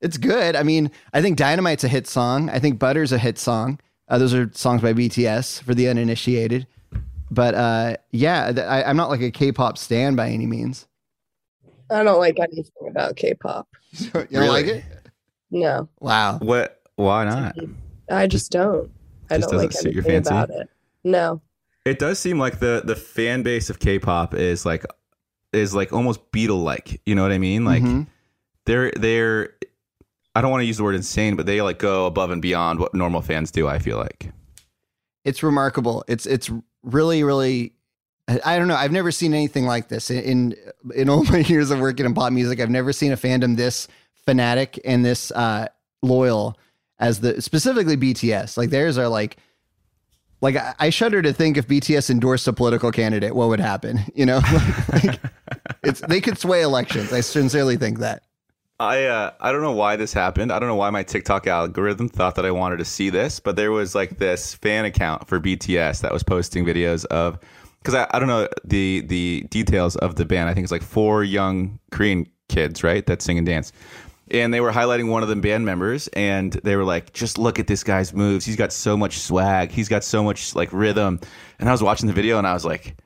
[0.02, 0.56] it's good.
[0.56, 2.50] I mean, I think Dynamite's a hit song.
[2.50, 3.80] I think Butter's a hit song.
[4.08, 6.68] Uh, those are songs by BTS for the uninitiated.
[7.30, 10.88] But uh, yeah, th- I, I'm not like a K-pop stan by any means.
[11.90, 13.68] I don't like anything about K-pop.
[13.92, 14.48] you don't Really?
[14.50, 14.84] like it?
[15.52, 16.40] No, Wow.
[16.40, 16.82] What?
[16.96, 17.56] Why not?
[18.10, 18.92] I just don't.
[19.30, 20.30] I Just don't like doesn't suit your anything fancy?
[20.34, 20.70] about it.
[21.04, 21.42] No.
[21.86, 24.86] It does seem like the the fan base of K-pop is like
[25.54, 27.02] is like almost Beatle like.
[27.06, 27.66] You know what I mean?
[27.66, 28.08] Like Mhm.
[28.66, 29.52] they're they're
[30.38, 32.80] I don't want to use the word insane, but they like go above and beyond
[32.80, 33.68] what normal fans do.
[33.68, 34.30] I feel like.
[35.26, 36.06] it's remarkable.
[36.08, 36.52] It's it's
[36.84, 37.74] really really.
[38.46, 38.76] I don't know.
[38.76, 40.56] I've never seen anything like this in
[40.94, 42.60] in, all my years of working in pop music.
[42.60, 45.70] I've never seen a fandom this fanatic and this uh,
[46.04, 46.56] loyal
[47.00, 48.58] as the specifically BTS.
[48.58, 49.38] Like theirs are like.
[50.40, 54.02] Like I shudder to think if BTS endorsed a political candidate, what would happen?
[54.14, 54.42] You know,
[54.94, 55.20] like,
[55.82, 57.12] it's they could sway elections.
[57.12, 58.22] I sincerely think that.
[58.80, 60.52] I uh, I don't know why this happened.
[60.52, 63.56] I don't know why my TikTok algorithm thought that I wanted to see this, but
[63.56, 67.40] there was like this fan account for BTS that was posting videos of
[67.80, 70.48] because I, I don't know the the details of the band.
[70.48, 73.72] I think it's like four young Korean kids, right, that sing and dance.
[74.30, 77.60] And they were highlighting one of the band members, and they were like, "Just look
[77.60, 78.46] at this guy's moves.
[78.46, 79.72] He's got so much swag.
[79.72, 81.20] He's got so much like rhythm."
[81.60, 82.98] And I was watching the video, and I was like,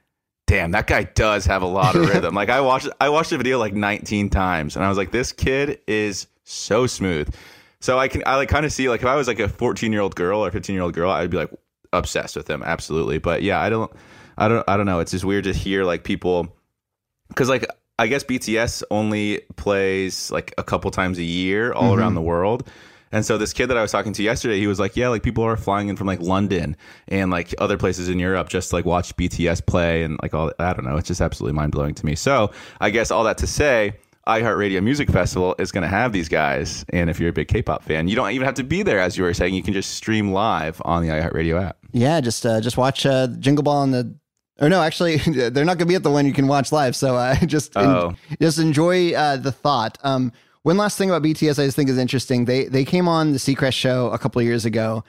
[0.51, 2.35] damn, that guy does have a lot of rhythm.
[2.41, 5.31] like I watched I watched the video like 19 times and I was like, this
[5.31, 7.33] kid is so smooth.
[7.79, 9.93] So I can I like kind of see like if I was like a 14
[9.93, 11.51] year old girl or 15 year old girl, I'd be like
[11.93, 13.17] obsessed with him, absolutely.
[13.17, 13.91] But yeah, I don't
[14.37, 14.99] I don't I don't know.
[14.99, 16.53] It's just weird to hear like people
[17.29, 17.65] because like
[17.97, 22.15] I guess BTS only plays like a couple times a year all around mm-hmm.
[22.15, 22.69] the world.
[23.11, 25.23] And so this kid that I was talking to yesterday, he was like, "Yeah, like
[25.23, 26.75] people are flying in from like London
[27.07, 30.51] and like other places in Europe just to, like watch BTS play and like all.
[30.59, 32.15] I don't know, it's just absolutely mind blowing to me.
[32.15, 33.93] So I guess all that to say,
[34.27, 37.83] iHeartRadio Music Festival is going to have these guys, and if you're a big K-pop
[37.83, 39.53] fan, you don't even have to be there, as you were saying.
[39.55, 41.77] You can just stream live on the iHeartRadio app.
[41.91, 44.15] Yeah, just uh, just watch uh, Jingle Ball on the.
[44.59, 45.17] Or no, actually,
[45.49, 46.95] they're not going to be at the one you can watch live.
[46.95, 48.13] So uh, just en- Oh.
[48.39, 49.97] just enjoy uh, the thought.
[50.03, 50.31] Um,
[50.63, 52.45] one last thing about BTS, I just think is interesting.
[52.45, 55.03] They they came on the Seacrest show a couple years ago,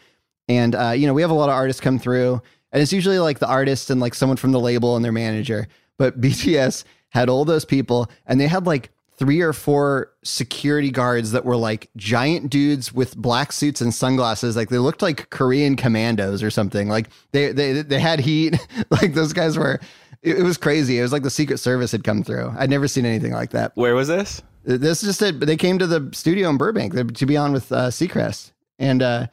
[0.48, 2.40] and uh, you know we have a lot of artists come through,
[2.72, 5.68] and it's usually like the artist and like someone from the label and their manager.
[5.98, 11.32] But BTS had all those people, and they had like three or four security guards
[11.32, 14.56] that were like giant dudes with black suits and sunglasses.
[14.56, 16.88] Like they looked like Korean commandos or something.
[16.88, 18.56] Like they they they had heat.
[18.90, 19.80] like those guys were.
[20.22, 21.00] It was crazy.
[21.00, 22.54] It was like the Secret Service had come through.
[22.56, 23.72] I'd never seen anything like that.
[23.74, 24.40] Where was this?
[24.64, 25.40] This is just it.
[25.40, 29.26] They came to the studio in Burbank to be on with uh, Seacrest, and uh,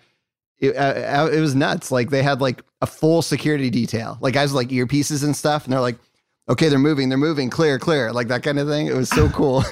[0.57, 1.91] it, uh, it was nuts.
[1.91, 5.65] Like they had like a full security detail, like guys with like earpieces and stuff,
[5.65, 5.97] and they're like,
[6.49, 8.87] "Okay, they're moving, they're moving, clear, clear," like that kind of thing.
[8.87, 9.63] It was so cool.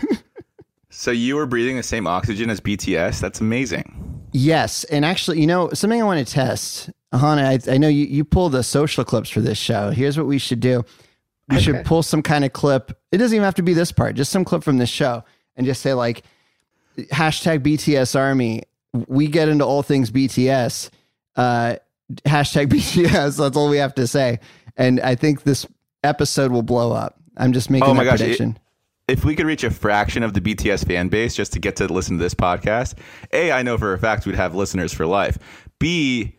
[0.89, 3.20] So you were breathing the same oxygen as BTS?
[3.20, 4.30] That's amazing.
[4.32, 7.43] yes, and actually, you know something I want to test, Hannah.
[7.43, 9.89] I, I know you you pull the social clips for this show.
[9.89, 10.86] Here's what we should do.
[11.50, 12.91] We should pull some kind of clip.
[13.12, 14.15] It doesn't even have to be this part.
[14.15, 15.24] Just some clip from this show,
[15.58, 16.24] and just say like
[16.98, 18.63] hashtag BTS Army.
[19.08, 20.89] We get into all things BTS.
[21.36, 21.76] Uh,
[22.26, 23.38] hashtag BTS.
[23.38, 24.39] That's all we have to say.
[24.78, 25.65] And I think this
[26.04, 27.20] episode will blow up.
[27.36, 28.58] I'm just making Oh my gosh, prediction.
[29.08, 31.88] If we could reach a fraction of the BTS fan base just to get to
[31.88, 32.96] listen to this podcast,
[33.32, 35.38] A, I know for a fact we'd have listeners for life.
[35.80, 36.37] B,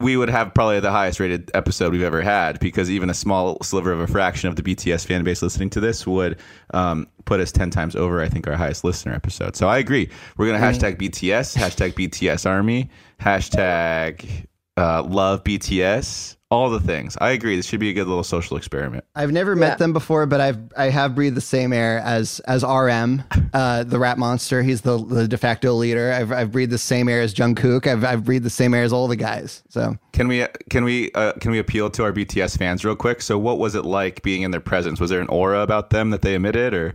[0.00, 3.56] we would have probably the highest rated episode we've ever had because even a small
[3.62, 6.38] sliver of a fraction of the BTS fan base listening to this would
[6.74, 9.56] um, put us 10 times over, I think, our highest listener episode.
[9.56, 10.10] So I agree.
[10.36, 17.16] We're going to hashtag BTS, hashtag BTS Army, hashtag uh, love BTS, all the things.
[17.20, 17.56] I agree.
[17.56, 19.04] This should be a good little social experiment.
[19.16, 22.62] I've never met them before, but I've I have breathed the same air as as
[22.62, 24.62] RM, uh, the rap monster.
[24.62, 26.12] He's the, the de facto leader.
[26.12, 27.86] I've I've breathed the same air as Jungkook.
[27.86, 29.64] I've I've breathed the same air as all the guys.
[29.70, 33.22] So Can we can we uh, can we appeal to our BTS fans real quick?
[33.22, 35.00] So, what was it like being in their presence?
[35.00, 36.94] Was there an aura about them that they emitted, or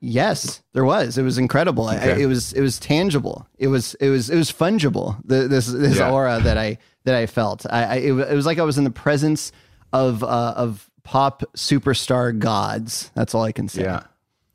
[0.00, 1.18] yes, there was.
[1.18, 1.86] It was incredible.
[1.86, 3.46] I, it was it was tangible.
[3.58, 5.16] It was it was it was fungible.
[5.24, 6.10] The, this this Yeah.
[6.10, 7.66] aura that I that I felt.
[7.70, 9.52] I, I it, it was like I was in the presence
[9.92, 13.10] of uh, of pop superstar gods.
[13.14, 13.82] That's all I can say.
[13.82, 14.04] yeah?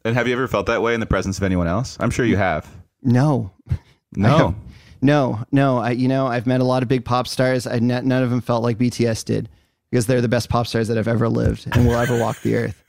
[0.06, 1.98] And have you ever felt that way in the presence of anyone else?
[2.00, 2.68] I'm sure you have.
[3.04, 3.52] No,
[4.16, 4.56] No,
[5.02, 5.78] No, no.
[5.80, 7.68] I, you know, I've met a lot of big pop stars.
[7.68, 9.50] I none of them felt like BTS did
[9.92, 12.56] because they're the best pop stars that have ever lived and will ever walk the
[12.56, 12.84] earth.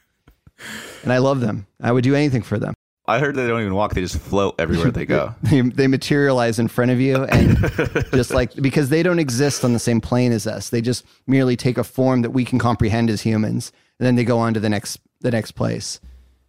[1.03, 1.67] And I love them.
[1.81, 2.75] I would do anything for them.
[3.09, 5.35] I heard that they don't even walk; they just float everywhere they go.
[5.43, 7.57] They, they materialize in front of you and
[8.13, 10.69] just like because they don't exist on the same plane as us.
[10.69, 14.25] They just merely take a form that we can comprehend as humans, and then they
[14.25, 16.01] go on to the next the next place.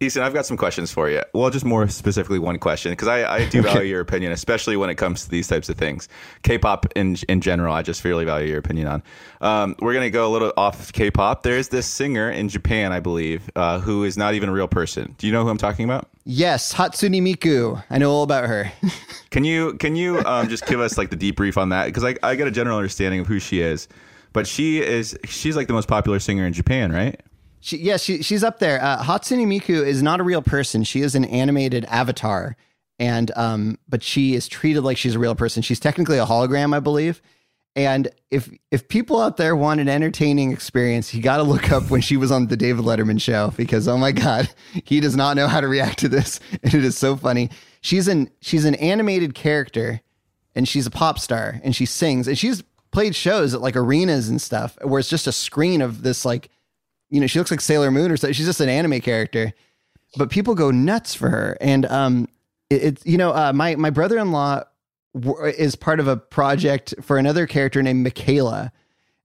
[0.02, 1.20] Easton, I've got some questions for you.
[1.34, 4.88] Well, just more specifically, one question because I, I do value your opinion, especially when
[4.88, 6.08] it comes to these types of things.
[6.42, 9.02] K-pop in in general, I just really value your opinion on.
[9.42, 11.42] Um, we're gonna go a little off K-pop.
[11.42, 15.14] There's this singer in Japan, I believe, uh, who is not even a real person.
[15.18, 16.08] Do you know who I'm talking about?
[16.24, 17.84] Yes, Hatsune Miku.
[17.90, 18.72] I know all about her.
[19.30, 21.84] Can you can you um, just give us like the debrief on that?
[21.86, 23.86] Because I I get a general understanding of who she is,
[24.32, 27.20] but she is she's like the most popular singer in Japan, right?
[27.60, 28.82] She, yeah, she, she's up there.
[28.82, 30.82] Uh, Hatsune Miku is not a real person.
[30.82, 32.56] She is an animated avatar,
[32.98, 35.62] and um, but she is treated like she's a real person.
[35.62, 37.20] She's technically a hologram, I believe.
[37.76, 41.90] And if if people out there want an entertaining experience, you got to look up
[41.90, 44.48] when she was on the David Letterman show because oh my god,
[44.84, 47.50] he does not know how to react to this, and it is so funny.
[47.80, 50.00] She's an she's an animated character,
[50.54, 54.28] and she's a pop star, and she sings, and she's played shows at like arenas
[54.28, 56.50] and stuff where it's just a screen of this like
[57.10, 58.34] you know, she looks like Sailor Moon or something.
[58.34, 59.52] She's just an anime character,
[60.16, 61.56] but people go nuts for her.
[61.60, 62.28] And um,
[62.70, 64.62] it, it you know, uh, my my brother in law
[65.18, 68.72] w- is part of a project for another character named Michaela,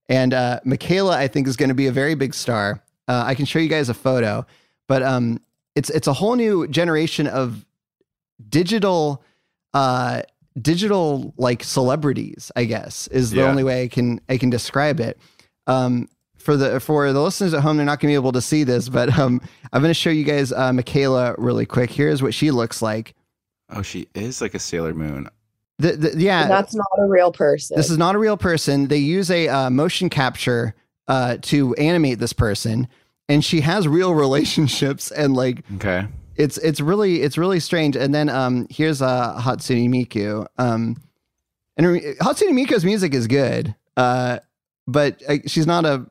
[0.09, 2.81] and uh, Michaela I think is going to be a very big star.
[3.07, 4.45] Uh, I can show you guys a photo,
[4.87, 5.39] but um,
[5.75, 7.65] it's it's a whole new generation of
[8.49, 9.23] digital.
[9.73, 10.21] Uh,
[10.61, 13.49] digital like celebrities i guess is the Yeah.
[13.49, 15.19] only way i can i can describe it
[15.67, 18.41] um for the for the listeners at home, they're not going to be able to
[18.41, 19.41] see this, but um,
[19.73, 21.89] I'm going to show you guys uh, Michaela really quick.
[21.91, 23.15] Here's what she looks like.
[23.69, 25.27] Oh, she is like a Sailor Moon.
[25.79, 27.75] The, the, yeah, That's not a real person.
[27.75, 28.87] this is not a real person.
[28.87, 30.73] They use a uh, motion capture
[31.09, 32.87] uh, to animate this person,
[33.27, 36.07] and she has real relationships and like Okay.
[36.35, 37.95] it's it's really it's really strange.
[37.97, 40.45] And then um here's uh Hatsune Miku.
[40.57, 40.95] Um
[41.77, 43.75] and her- Hatsune Miku's music is good.
[43.97, 44.39] Uh
[44.87, 46.05] but uh, she's not a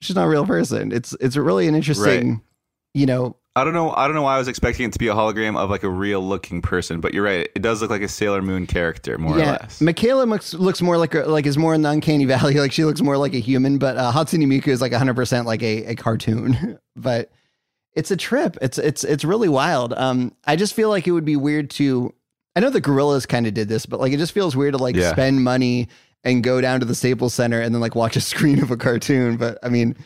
[0.00, 0.92] she's not a real person.
[0.92, 2.42] It's it's really an interesting
[2.94, 3.90] you know I don't know.
[3.90, 5.88] I don't know why I was expecting it to be a hologram of like a
[5.88, 7.48] real looking person, but you're right.
[7.54, 9.80] It does look like a Sailor Moon character, more or less.
[9.80, 12.54] Michaela looks looks more like a, like is more in the uncanny valley.
[12.56, 15.46] Like she looks more like a human, but uh, Hatsune Miku is like 100 percent
[15.46, 16.78] like a, a cartoon.
[16.96, 17.32] but
[17.94, 18.58] it's a trip.
[18.60, 19.94] It's it's it's really wild.
[19.94, 22.12] Um, I just feel like it would be weird to.
[22.54, 24.78] I know the Gorillaz kind of did this, but like it just feels weird to
[24.78, 25.12] like Yeah.
[25.12, 25.88] spend money
[26.26, 28.76] and go down to the Staples Center and then like watch a screen of a
[28.76, 29.38] cartoon.
[29.38, 29.96] But I mean,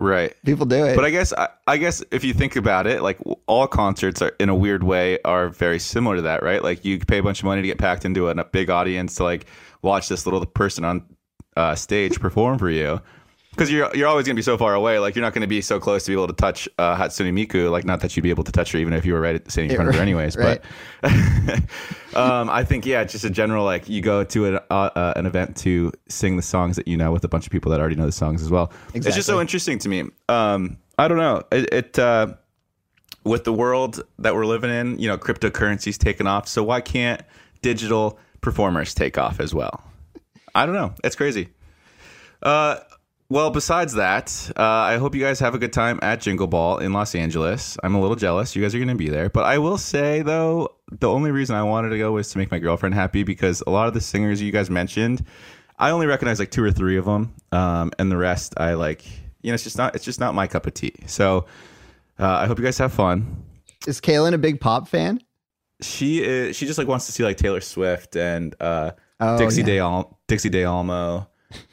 [0.00, 0.34] Right.
[0.46, 0.96] people do it.
[0.96, 4.32] But I guess I, I guess if you think about it, like all concerts are
[4.40, 6.64] in a weird way are very similar to that, right?
[6.64, 9.16] Like you pay a bunch of money to get packed into a, a big audience
[9.16, 9.44] to like
[9.82, 11.04] watch this little person on
[11.56, 13.00] uh, stage perform for you.
[13.50, 15.80] Because you're you're always gonna be so far away, like you're not gonna be so
[15.80, 17.70] close to be able to touch uh, Hatsune Miku.
[17.70, 19.50] Like not that you'd be able to touch her even if you were right at,
[19.50, 20.36] standing in front of her anyways.
[20.36, 20.60] Right.
[21.02, 21.62] But
[22.14, 25.26] um, I think yeah, just a general like you go to an uh, uh, an
[25.26, 27.96] event to sing the songs that you know with a bunch of people that already
[27.96, 28.72] know the songs as well.
[28.94, 30.04] It's just so interesting to me.
[30.28, 31.42] Um, I don't know.
[31.50, 32.34] It, it uh,
[33.24, 36.48] with the world that we're living in, you know, cryptocurrency's taken off.
[36.48, 37.22] So why can't
[37.62, 39.84] digital performers take off as well?
[40.54, 40.94] I don't know.
[41.04, 41.48] It's crazy.
[42.42, 42.78] Uh,
[43.30, 46.78] well, besides that, uh, I hope you guys have a good time at Jingle Ball
[46.78, 47.78] in Los Angeles.
[47.82, 48.56] I'm a little jealous.
[48.56, 49.30] You guys are going to be there.
[49.30, 52.50] But I will say, though, the only reason I wanted to go was to make
[52.50, 55.24] my girlfriend happy because a lot of the singers you guys mentioned,
[55.78, 57.32] I only recognize like two or three of them.
[57.52, 59.04] Um, and the rest, I like,
[59.42, 60.94] you know, it's just not, it's just not my cup of tea.
[61.06, 61.46] So
[62.18, 63.44] uh, I hope you guys have fun.
[63.86, 65.20] is Caelynn a big pop fan?
[65.80, 68.90] She is, she just like wants to see like Taylor Swift and uh,
[69.20, 69.66] Oh, Dixie yeah.
[69.66, 71.26] Day Al- Dixie D'Amelio.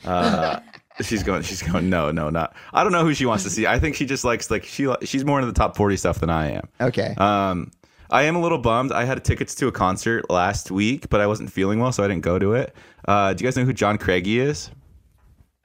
[0.05, 0.59] Uh,
[1.01, 1.41] she's going.
[1.43, 1.89] She's going.
[1.89, 2.55] No, no, not.
[2.73, 3.65] I don't know who she wants to see.
[3.67, 6.29] I think she just likes like she she's more into the top forty stuff than
[6.29, 6.67] I am.
[6.81, 7.13] Okay.
[7.17, 7.71] Um,
[8.09, 8.91] I am a little bummed.
[8.93, 12.07] I had tickets to a concert last week, but I wasn't feeling well, so I
[12.07, 12.73] didn't go to it.
[13.07, 14.71] Uh, do you guys know who John Craigie is?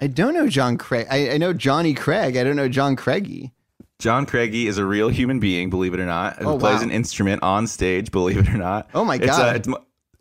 [0.01, 1.07] I don't know John Craig.
[1.11, 2.37] I, I know Johnny Craig.
[2.37, 3.53] I don't know John Craigie.
[4.01, 6.83] John Craigie is a real human being, believe it or not, who Oh, plays wow.
[6.83, 8.91] an instrument on stage, believe it or not.
[8.95, 9.41] Oh, my It's, God.
[9.41, 9.69] uh, it's,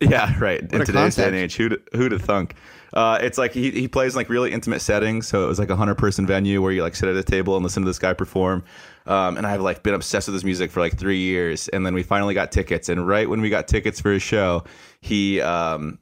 [0.00, 0.60] yeah, right.
[0.60, 2.54] In today's day and age, who'd, who'd have thunk?
[2.92, 5.26] Uh, it's like he, he plays in like really intimate settings.
[5.28, 7.56] So it was like a hundred person venue where you like sit at a table
[7.56, 8.64] and listen to this guy perform.
[9.06, 11.68] Um, and I've like been obsessed with his music for like three years.
[11.68, 12.88] And then we finally got tickets.
[12.88, 14.64] And right when we got tickets for his show,
[15.00, 15.98] he, um,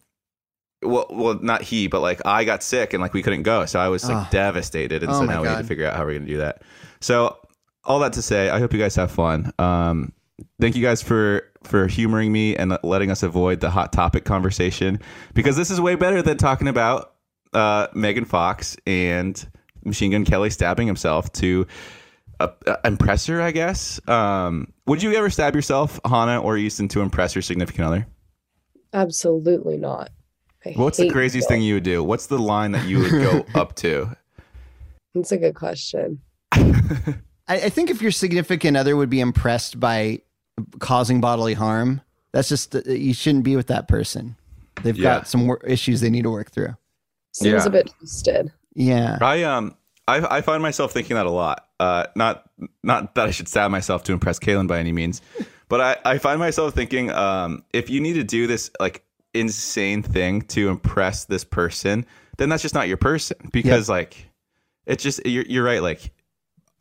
[0.83, 3.79] well, well, not he, but like I got sick and like we couldn't go, so
[3.79, 4.29] I was like Oh.
[4.31, 6.62] devastated, and Oh so now we need to figure out how we're gonna do that.
[7.03, 7.37] So
[7.85, 9.53] all that to say, I hope you guys have fun.
[9.59, 10.12] Um,
[10.59, 14.99] thank you guys for for humoring me and letting us avoid the hot topic conversation
[15.35, 17.14] because this is way better than talking about
[17.53, 19.46] uh, Megan Fox and
[19.85, 21.66] Machine Gun Kelly stabbing himself to
[22.38, 23.40] uh, uh, impress her.
[23.40, 24.01] I guess.
[24.09, 28.07] Um, would you ever stab yourself, Hannah or Easton, to impress your significant other?
[28.92, 30.11] Absolutely not.
[30.64, 31.59] I What's the craziest guilt.
[31.59, 32.03] thing you would do?
[32.03, 34.16] What's the line that you would go up to?
[35.14, 36.20] That's a good question.
[36.53, 37.14] I,
[37.49, 40.20] I think if your significant other would be impressed by
[40.79, 42.01] causing bodily harm,
[42.33, 44.37] that's just uh, you shouldn't be with that person.
[44.83, 45.18] They've Yeah.
[45.18, 46.77] got some wor- issues they need to work through.
[47.33, 47.66] Seems Yeah.
[47.66, 48.53] a bit twisted.
[48.75, 49.18] Yeah.
[49.20, 49.77] I um
[50.09, 51.66] I, I find myself thinking that a lot.
[51.79, 52.44] Uh, not
[52.83, 55.23] not that I should stab myself to impress Caelynn by any means,
[55.68, 60.03] but I, I find myself thinking um, if you need to do this like insane
[60.03, 62.05] thing to impress this person,
[62.38, 64.29] then that's just not your person because like
[64.87, 65.83] it's just you're you're right.
[65.83, 66.11] Like,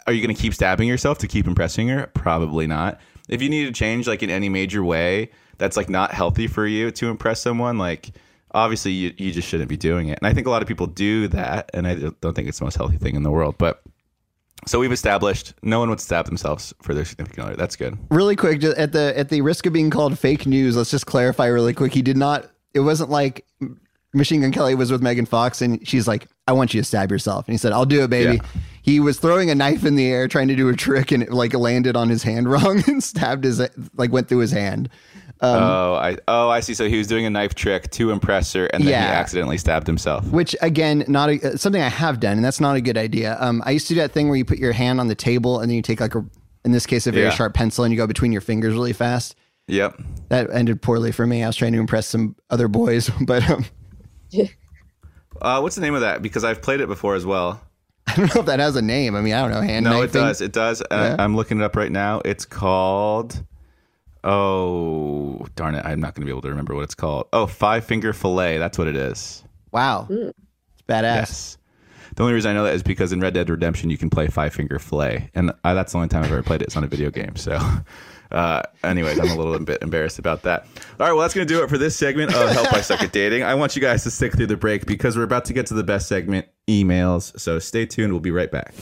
[0.07, 2.07] are you going to keep stabbing yourself to keep impressing her?
[2.15, 2.99] Probably not.
[3.29, 6.65] If you need to change like in any major way that's like not healthy for
[6.65, 8.11] you to impress someone, like
[8.51, 10.17] obviously you, you just shouldn't be doing it.
[10.19, 12.65] And I think a lot of people do that, and I don't think it's the
[12.65, 13.55] most healthy thing in the world.
[13.57, 13.81] But
[14.65, 17.55] so we've established no one would stab themselves for their significant other.
[17.55, 17.97] That's good.
[18.09, 21.05] Really quick, ju- at the at the risk of being called fake news, let's just
[21.05, 21.93] clarify really quick.
[21.93, 22.49] He did not.
[22.73, 23.45] It wasn't like
[24.13, 27.11] Machine Gun Kelly was with Megan Fox, and she's like, "I want you to stab
[27.11, 28.61] yourself," and he said, "I'll do it, baby." Yeah.
[28.89, 31.31] He was throwing a knife in the air, trying to do a trick, and it
[31.31, 33.59] like landed on his hand wrong and stabbed his
[33.95, 34.89] like went through his hand.
[35.41, 36.73] Um, oh, I oh I see.
[36.73, 39.05] So he was doing a knife trick to impress her, and then Yeah.
[39.07, 40.25] he accidentally stabbed himself.
[40.31, 43.37] Which again, not a, uh, something I have done, and that's not a good idea.
[43.39, 45.59] Um, I used to do that thing where you put your hand on the table
[45.59, 46.25] and then you take like a,
[46.65, 47.29] in this case, a very Yeah.
[47.31, 49.35] sharp pencil, and you go between your fingers really fast.
[49.67, 50.01] Yep.
[50.29, 51.43] That ended poorly for me.
[51.43, 53.65] I was trying to impress some other boys, but um,
[55.41, 56.21] Uh, what's the name of that?
[56.23, 57.61] Because I've played it before as well.
[58.09, 59.15] I don't know if that has a name.
[59.15, 59.61] I mean, I don't know.
[59.61, 60.21] Hand No, it knifing?
[60.21, 60.41] does.
[60.41, 60.81] It does.
[60.81, 61.15] Uh, Yeah.
[61.23, 62.21] I'm looking it up right now.
[62.25, 63.43] It's called.
[64.23, 65.85] Oh darn it!
[65.85, 67.27] I'm not going to be able to remember what it's called.
[67.31, 68.57] Oh, five finger fillet.
[68.57, 69.43] That's what it is.
[69.71, 70.33] Wow, it's
[70.87, 71.03] badass.
[71.03, 71.57] Yes.
[72.15, 74.27] The only reason I know that is because in Red Dead Redemption you can play
[74.27, 76.65] Five Finger fillet, and I, that's the only time I've ever played it.
[76.65, 77.57] It's on a video game, so.
[78.31, 80.67] Uh, anyways, I'm a little bit embarrassed about that.
[80.99, 83.01] All right, well, that's going to do it for this segment of Help I Suck
[83.01, 83.43] at Dating.
[83.43, 85.73] I want you guys to stick through the break because we're about to get to
[85.73, 87.37] the best segment, emails.
[87.39, 88.13] So stay tuned.
[88.13, 88.73] We'll be right back.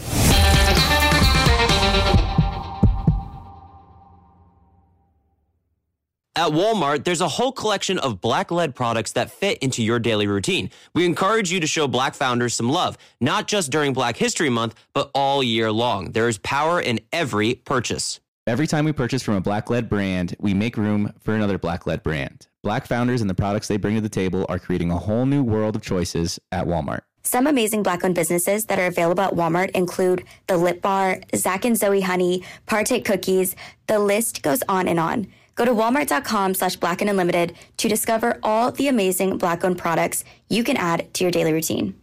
[6.36, 10.28] At Walmart, there's a whole collection of black led products that fit into your daily
[10.28, 10.70] routine.
[10.94, 14.76] We encourage you to show black founders some love, not just during Black History Month,
[14.94, 16.12] but all year long.
[16.12, 18.20] There is power in every purchase.
[18.48, 21.86] Every time we purchase from a black led brand, we make room for another black
[21.86, 22.48] led brand.
[22.64, 25.44] Black founders and the products they bring to the table are creating a whole new
[25.44, 27.02] world of choices at Walmart.
[27.24, 31.66] Some amazing black owned businesses that are available at Walmart include The Lip Bar, Zach
[31.66, 33.54] and Zoe Honey, Partake Cookies.
[33.88, 35.28] The list goes on and on.
[35.56, 40.24] Go to walmart.com slash black and unlimited to discover all the amazing black owned products
[40.48, 42.00] you can add to your daily routine.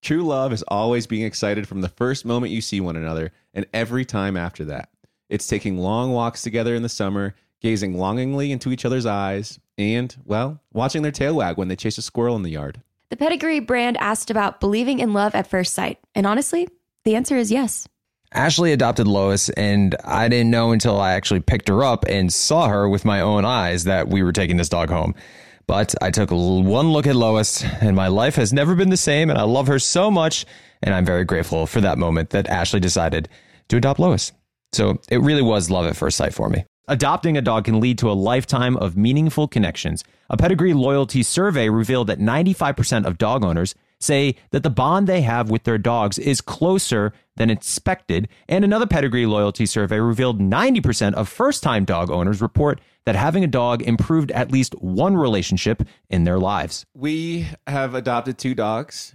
[0.00, 3.66] True love is always being excited from the first moment you see one another and
[3.74, 4.90] every time after that.
[5.28, 10.14] It's taking long walks together in the summer, gazing longingly into each other's eyes, and,
[10.24, 12.82] well, watching their tail wag when they chase a squirrel in the yard.
[13.10, 15.98] The Pedigree brand asked about believing in love at first sight.
[16.14, 16.68] And honestly,
[17.04, 17.88] the answer is yes.
[18.32, 22.68] Ashley adopted Lois, and I didn't know until I actually picked her up and saw
[22.68, 25.14] her with my own eyes that we were taking this dog home.
[25.66, 29.30] But I took one look at Lois, and my life has never been the same,
[29.30, 30.44] and I love her so much.
[30.82, 33.28] And I'm very grateful for that moment that Ashley decided
[33.68, 34.32] to adopt Lois.
[34.72, 36.64] So it really was love at first sight for me.
[36.90, 40.02] Adopting a dog can lead to a lifetime of meaningful connections.
[40.30, 45.20] A pedigree loyalty survey revealed that 95% of dog owners say that the bond they
[45.20, 48.26] have with their dogs is closer than expected.
[48.48, 53.44] And another pedigree loyalty survey revealed 90% of first time dog owners report that having
[53.44, 56.86] a dog improved at least one relationship in their lives.
[56.94, 59.14] We have adopted two dogs.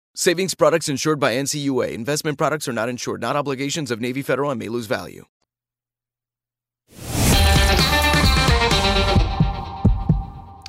[0.21, 1.93] Savings products insured by NCUA.
[1.93, 5.25] Investment products are not insured, not obligations of Navy Federal and may lose value.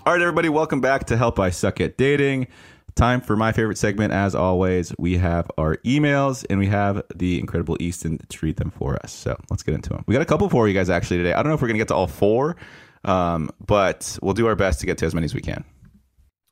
[0.06, 2.46] All right, everybody, welcome back to Help I Suck at Dating.
[2.94, 4.14] Time for my favorite segment.
[4.14, 8.70] As always, we have our emails and we have the incredible Easton to read them
[8.70, 9.12] for us.
[9.12, 10.02] So let's get into them.
[10.06, 11.34] We got a couple for you guys actually today.
[11.34, 12.56] I don't know if we're going to get to all four,
[13.04, 15.62] um, but we'll do our best to get to as many as we can.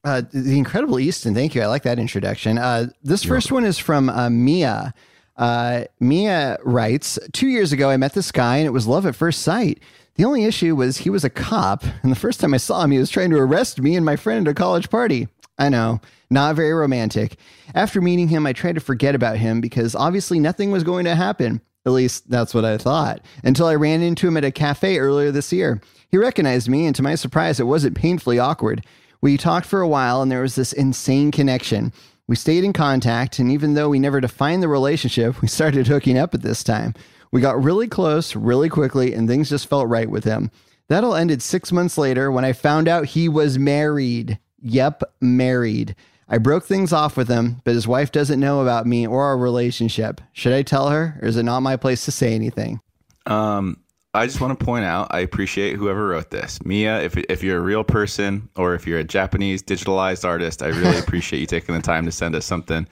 [0.03, 1.63] Uh, the incredible Easton, thank you.
[1.63, 2.57] I like that introduction.
[2.57, 4.95] Uh, this first one is from uh, Mia.
[5.37, 9.15] Uh, Mia writes Two years ago, I met this guy and it was love at
[9.15, 9.83] first sight.
[10.15, 12.91] The only issue was he was a cop, and the first time I saw him,
[12.91, 15.29] he was trying to arrest me and my friend at a college party.
[15.59, 17.37] I know, not very romantic.
[17.75, 21.15] After meeting him, I tried to forget about him because obviously nothing was going to
[21.15, 21.61] happen.
[21.87, 23.23] At least that's what I thought.
[23.45, 25.81] Until I ran into him at a cafe earlier this year.
[26.11, 28.85] He recognized me, and to my surprise, it wasn't painfully awkward.
[29.21, 31.93] We talked for a while, and there was this insane connection.
[32.27, 36.17] We stayed in contact, and even though we never defined the relationship, we started hooking
[36.17, 36.95] up at this time.
[37.33, 40.51] We got really close really quickly, and things just felt right with him.
[40.89, 44.39] That all ended six months later when I found out he was married.
[44.63, 45.95] Yep, married.
[46.29, 49.37] I broke things off with him, but his wife doesn't know about me or our
[49.37, 50.21] relationship.
[50.33, 52.81] Should I tell her, or is it not my place to say anything?
[53.27, 53.79] Um,
[54.13, 56.65] I just want to point out I appreciate whoever wrote this.
[56.65, 60.69] Mia, if if you're a real person or if you're a Japanese digitalized artist, I
[60.69, 62.89] really appreciate you taking the time to send us something.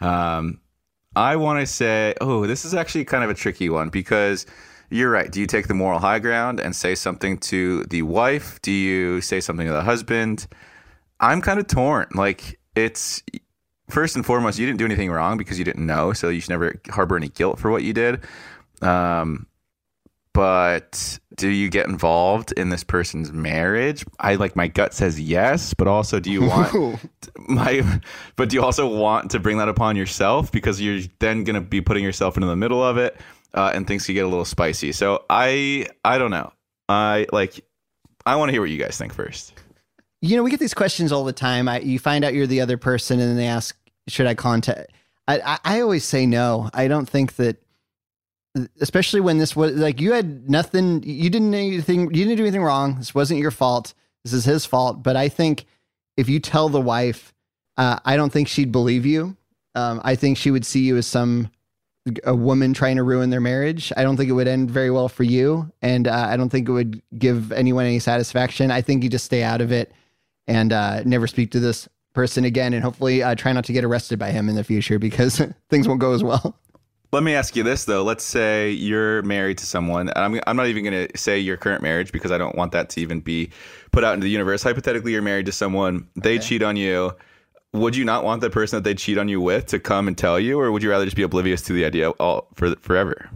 [0.00, 0.60] Um,
[1.16, 4.46] I want to say, oh, this is actually kind of a tricky one because
[4.90, 5.30] you're right.
[5.30, 8.60] Do you take the moral high ground and say something to the wife?
[8.62, 10.46] Do you say something to the husband?
[11.20, 12.08] I'm kind of torn.
[12.14, 13.22] Like it's
[13.90, 16.50] first and foremost, you didn't do anything wrong because you didn't know, so you should
[16.50, 18.20] never harbor any guilt for what you did.
[18.80, 19.46] Um,
[20.34, 24.04] but do you get involved in this person's marriage?
[24.20, 27.00] I like my gut says yes, but also do you want
[27.48, 28.00] my
[28.36, 31.60] but do you also want to bring that upon yourself because you're then going to
[31.60, 33.16] be putting yourself into the middle of it
[33.54, 34.92] uh, and things could get a little spicy.
[34.92, 36.52] So I I don't know.
[36.88, 37.64] I like
[38.26, 39.54] I want to hear what you guys think first.
[40.20, 41.68] You know, we get these questions all the time.
[41.68, 43.76] I, you find out you're the other person, and then they ask,
[44.08, 44.90] "Should I contact?"
[45.28, 46.70] I, I, I always say no.
[46.74, 47.62] I don't think that
[48.80, 52.44] especially when this was like you had nothing you didn't do anything you didn't do
[52.44, 52.96] anything wrong.
[52.96, 53.94] This wasn't your fault.
[54.22, 55.02] This is his fault.
[55.02, 55.66] But i think
[56.16, 57.32] if you tell the wife
[57.76, 59.36] uh, i don't think she'd believe you.
[59.74, 61.50] Um, i think she would see you as some
[62.24, 63.90] a woman trying to ruin their marriage.
[63.96, 65.70] I don't think it would end very well for you.
[65.82, 68.70] And uh, i don't think it would give anyone any satisfaction.
[68.70, 69.92] I think you just stay out of it
[70.46, 72.72] and uh, never speak to this person again.
[72.72, 75.88] And hopefully uh, try not to get arrested by him in the future because things
[75.88, 76.56] won't go as well
[77.14, 78.02] let me ask you this though.
[78.02, 80.10] Let's say you're married to someone.
[80.16, 82.90] I'm I'm not even going to say your current marriage because I don't want that
[82.90, 83.50] to even be
[83.92, 84.62] put out into the universe.
[84.62, 86.08] Hypothetically, you're married to someone.
[86.16, 86.46] They okay.
[86.46, 87.12] cheat on you.
[87.72, 90.18] Would you not want the person that they cheat on you with to come and
[90.18, 93.30] tell you, or would you rather just be oblivious to the idea all for forever?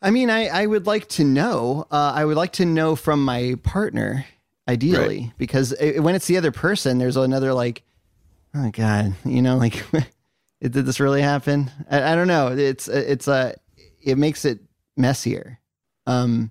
[0.00, 1.86] I mean, I I would like to know.
[1.90, 4.24] Uh, I would like to know from my partner,
[4.66, 5.32] ideally, right.
[5.36, 7.82] because it, when it's the other person, there's another like,
[8.54, 9.84] oh god, you know, like.
[10.60, 11.70] did this really happen?
[11.90, 12.48] I, I don't know.
[12.48, 13.52] It's it's a uh,
[14.02, 14.60] it makes it
[14.96, 15.60] messier.
[16.06, 16.50] Um,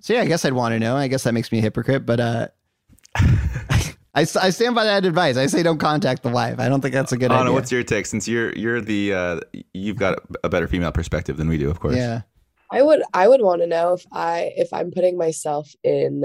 [0.00, 0.96] so yeah, I guess I'd want to know.
[0.96, 2.48] I guess that makes me a hypocrite, but uh,
[3.16, 5.36] I, I stand by that advice.
[5.36, 6.58] I say don't contact the wife.
[6.58, 7.52] I don't think that's a good Hannah, idea.
[7.52, 8.06] what's your take?
[8.06, 9.40] Since you're you're the uh,
[9.72, 11.96] you've got a better female perspective than we do, of course.
[11.96, 12.22] Yeah.
[12.70, 16.24] I would I would want to know if I if I'm putting myself in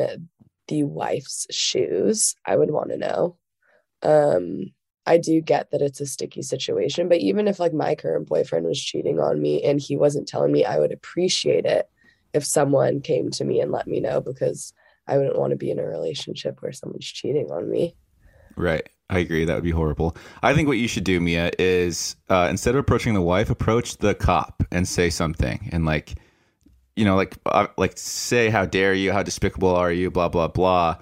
[0.68, 2.36] the wife's shoes.
[2.46, 3.38] I would want to know.
[4.02, 4.72] Um
[5.08, 8.66] I do get that it's a sticky situation, but even if like my current boyfriend
[8.66, 11.89] was cheating on me and he wasn't telling me, I would appreciate it
[12.34, 14.74] if someone came to me and let me know because
[15.08, 17.95] I wouldn't want to be in a relationship where someone's cheating on me.
[18.58, 18.88] Right.
[19.10, 19.45] I agree.
[19.45, 20.18] That would be horrible.
[20.43, 23.97] I think what you should do, Mia, is uh, instead of approaching the wife, approach
[23.97, 26.16] the cop and say something and like,
[26.97, 29.14] you know, like, uh, like say, how dare you?
[29.14, 30.12] How despicable are you?
[30.12, 30.97] Blah, blah, blah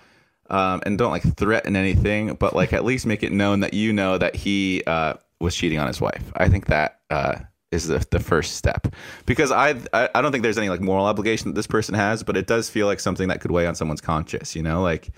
[0.49, 3.93] um, and don't like threaten anything, but like at least make it known that you
[3.93, 6.31] know that he uh, was cheating on his wife.
[6.35, 7.39] I think that uh,
[7.71, 8.87] is the, the first step
[9.25, 12.23] because I, I I don't think there's any like moral obligation that this person has,
[12.23, 14.55] but it does feel like something that could weigh on someone's conscience.
[14.55, 15.09] You know, like.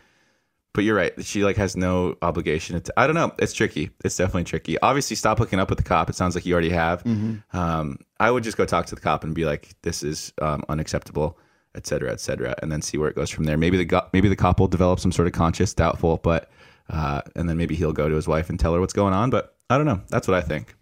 [0.74, 1.12] But you're right.
[1.26, 2.80] She like has no obligation.
[2.80, 3.34] To, I don't know.
[3.40, 3.90] It's tricky.
[4.06, 4.78] It's definitely tricky.
[4.80, 6.08] Obviously, stop hooking up with the cop.
[6.08, 7.04] It sounds like you already have.
[7.04, 7.58] Mm-hmm.
[7.58, 10.64] Um, I would just go talk to the cop and be like, "This is um,
[10.70, 11.40] unacceptable."
[11.78, 13.56] Et cetera, et cetera, and then see where it goes from there.
[13.56, 16.50] Maybe the maybe the cop will develop some sort of conscious, doubtful, but
[16.90, 19.30] uh, and then maybe he'll go to his wife and tell her what's going on.
[19.30, 20.02] But I don't know.
[20.10, 20.76] That's what I think.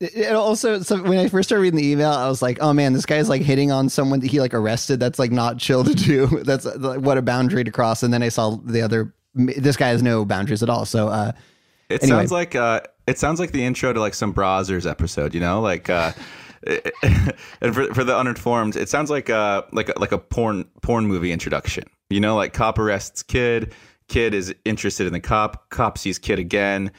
[0.00, 2.94] It also, so when I first started reading the email, I was like, "Oh man,
[2.94, 4.98] this guy's like hitting on someone that he like arrested.
[4.98, 6.26] That's like not chill to do.
[6.42, 9.14] That's like, what a boundary to cross." And then I saw the other.
[9.34, 10.86] This guy has no boundaries at all.
[10.86, 11.32] So uh,
[11.90, 12.20] it anyway.
[12.20, 15.34] sounds like uh, it sounds like the intro to like some Brazzers episode.
[15.34, 15.90] You know, like.
[15.90, 16.12] Uh,
[17.60, 21.06] and for, for the uninformed, it sounds like a like a, like a porn porn
[21.06, 21.84] movie introduction.
[22.10, 23.72] You know, like cop arrests kid,
[24.08, 26.92] kid is interested in the cop, cop sees kid again.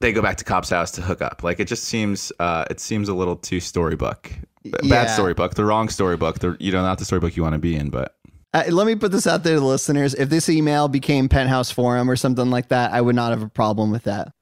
[0.00, 1.42] They go back to cop's house to hook up.
[1.42, 4.32] Like it just seems uh, it seems a little too storybook.
[4.64, 5.06] Bad yeah.
[5.06, 6.40] storybook, the wrong storybook.
[6.40, 8.16] The you know not the storybook you want to be in, but
[8.54, 10.14] uh, let me put this out there to the listeners.
[10.14, 13.48] If this email became Penthouse Forum or something like that, I would not have a
[13.48, 14.32] problem with that.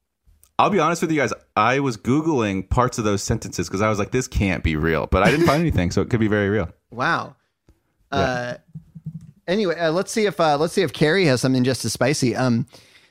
[0.59, 1.33] I'll be honest with you guys.
[1.55, 5.07] I was googling parts of those sentences because I was like, "This can't be real,"
[5.07, 6.69] but I didn't find anything, so it could be very real.
[6.91, 7.35] Wow.
[8.11, 8.19] Yeah.
[8.19, 8.57] Uh,
[9.47, 12.35] anyway, uh, let's see if uh, let's see if Carrie has something just as spicy.
[12.35, 12.67] Um,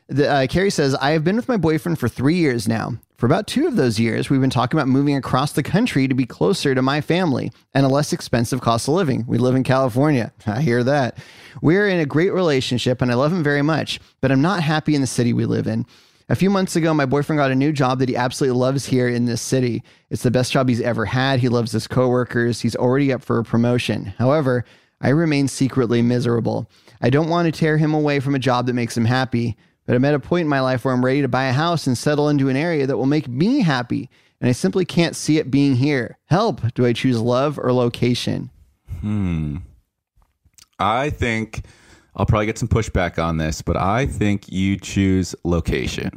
[0.08, 2.98] the, uh, Carrie says, "I have been with my boyfriend for three years now.
[3.16, 6.14] For about two of those years, we've been talking about moving across the country to
[6.14, 9.24] be closer to my family and a less expensive cost of living.
[9.26, 10.32] We live in California.
[10.46, 11.18] I hear that.
[11.60, 14.94] We're in a great relationship, and I love him very much, but I'm not happy
[14.94, 15.86] in the city we live in."
[16.32, 19.06] A few months ago, my boyfriend got a new job that he absolutely loves here
[19.06, 19.82] in this city.
[20.08, 21.40] It's the best job he's ever had.
[21.40, 22.62] He loves his coworkers.
[22.62, 24.14] He's already up for a promotion.
[24.16, 24.64] However,
[25.02, 26.70] I remain secretly miserable.
[27.02, 29.94] I don't want to tear him away from a job that makes him happy, But
[29.94, 31.98] I'm at a point in my life where I'm ready to buy a house and
[31.98, 34.08] settle into an area that will make me happy.
[34.40, 36.16] And I simply can't see it being here.
[36.26, 36.72] Help.
[36.72, 38.48] Do I choose love or location?
[39.00, 39.58] Hmm.
[40.78, 41.66] I think
[42.14, 46.10] I'll probably get some pushback on this, but I think you choose location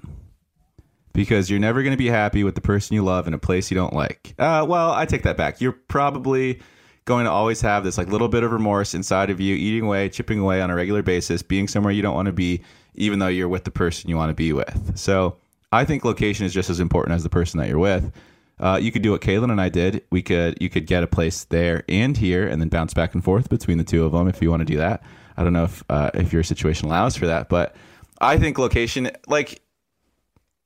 [1.13, 3.71] because you're never going to be happy with the person you love in a place
[3.71, 4.35] you don't like.
[4.37, 5.61] Uh, well, I take that back.
[5.61, 6.59] You're probably
[7.05, 10.09] going to always have this like little bit of remorse inside of you, eating away,
[10.09, 12.61] chipping away on a regular basis, being somewhere you don't want to be,
[12.95, 14.97] even though you're with the person you want to be with.
[14.97, 15.37] So
[15.71, 18.11] I think location is just as important as the person that you're with.
[18.59, 20.03] Uh, you could do what Caelynn and I did.
[20.11, 23.23] We could you could get a place there and here, and then bounce back and
[23.23, 25.03] forth between the two of them if you want to do that.
[25.37, 27.75] I don't know if uh, if your situation allows for that, but
[28.21, 29.61] I think location, like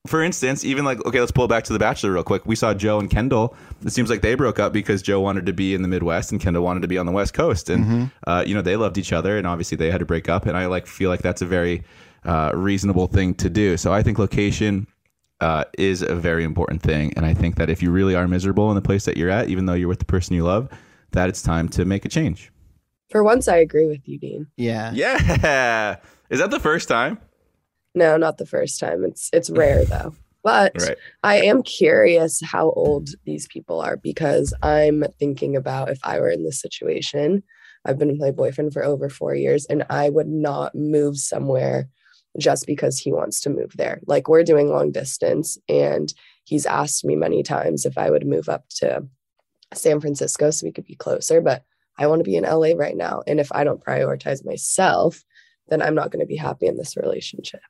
[0.08, 2.46] for instance, even like okay, let's pull back to the Bachelor real quick.
[2.46, 3.56] We saw Joe and Kendall.
[3.86, 6.40] It seems like they broke up because Joe wanted to be in the Midwest and
[6.40, 8.06] Kendall wanted to be on the West Coast, and Mm-hmm.
[8.30, 10.46] uh, you know they loved each other, and obviously they had to break up.
[10.46, 11.84] And I like feel like that's a very
[12.24, 13.76] uh, reasonable thing to do.
[13.78, 14.88] So I think location
[15.42, 18.70] uh, is a very important thing, and I think that if you really are miserable
[18.72, 20.70] in the place that you're at, even though you're with the person you love,
[21.12, 22.52] that it's time to make a change.
[23.10, 24.48] For once, I agree with you, Dean.
[24.58, 24.92] Yeah.
[24.94, 25.98] Yeah,
[26.30, 27.20] is that the first time?
[27.96, 29.04] No, not the first time.
[29.04, 30.16] It's it's rare though.
[30.44, 30.98] But Right.
[31.22, 36.30] I am curious how old these people are because I'm thinking about if I were
[36.30, 37.44] in this situation.
[37.86, 41.90] I've been with my boyfriend for over four years and I would not move somewhere
[42.38, 44.00] just because he wants to move there.
[44.06, 48.48] Like we're doing long distance and he's asked me many times if I would move
[48.48, 49.08] up to
[49.74, 51.64] San Francisco so we could be closer, but
[52.00, 53.22] I want to be in LA right now.
[53.28, 55.24] And if I don't prioritize myself,
[55.68, 57.62] then I'm not going to be happy in this relationship.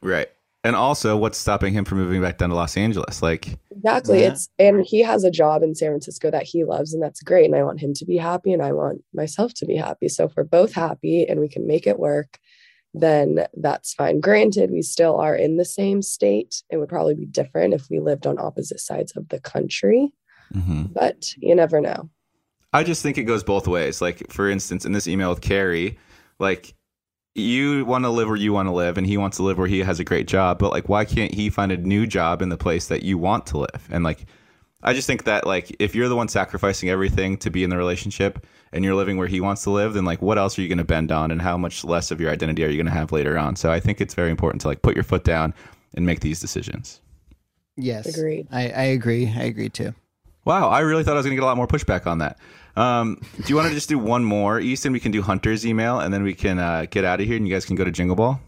[0.00, 0.28] Right.
[0.64, 3.20] And also, what's stopping him from moving back down to Los Angeles?
[3.20, 4.20] Like, Exactly.
[4.20, 4.28] Yeah.
[4.28, 7.46] It's and he has a job in San Francisco that he loves, and that's great.
[7.46, 10.08] And I want him to be happy, and I want myself to be happy.
[10.08, 12.38] So if we're both happy and we can make it work,
[12.94, 14.20] then that's fine.
[14.20, 16.62] Granted, we still are in the same state.
[16.70, 20.12] It would probably be different if we lived on opposite sides of the country,
[20.54, 20.84] mm-hmm.
[20.92, 22.08] but you never know.
[22.72, 24.00] I just think it goes both ways.
[24.00, 25.98] Like, for instance, in this email with Carrie,
[26.38, 26.74] like,
[27.34, 29.66] you want to live where you want to live, and he wants to live where
[29.66, 30.58] he has a great job.
[30.58, 33.46] But, like, why can't he find a new job in the place that you want
[33.46, 33.88] to live?
[33.90, 34.26] And, like,
[34.82, 37.76] I just think that, like, if you're the one sacrificing everything to be in the
[37.76, 40.68] relationship and you're living where he wants to live, then, like, what else are you
[40.68, 42.92] going to bend on, and how much less of your identity are you going to
[42.92, 43.56] have later on?
[43.56, 45.54] So I think it's very important to, like, put your foot down
[45.94, 47.00] and make these decisions.
[47.76, 48.06] Yes.
[48.06, 48.48] Agreed.
[48.50, 49.32] I, I agree.
[49.34, 49.94] I agree too.
[50.44, 52.38] Wow, I really thought I was going to get a lot more pushback on that.
[52.76, 54.92] Um, do you want to just do one more, Easton?
[54.92, 57.46] We can do Hunter's email, and then we can uh, get out of here, and
[57.46, 58.40] you guys can go to Jingle Ball.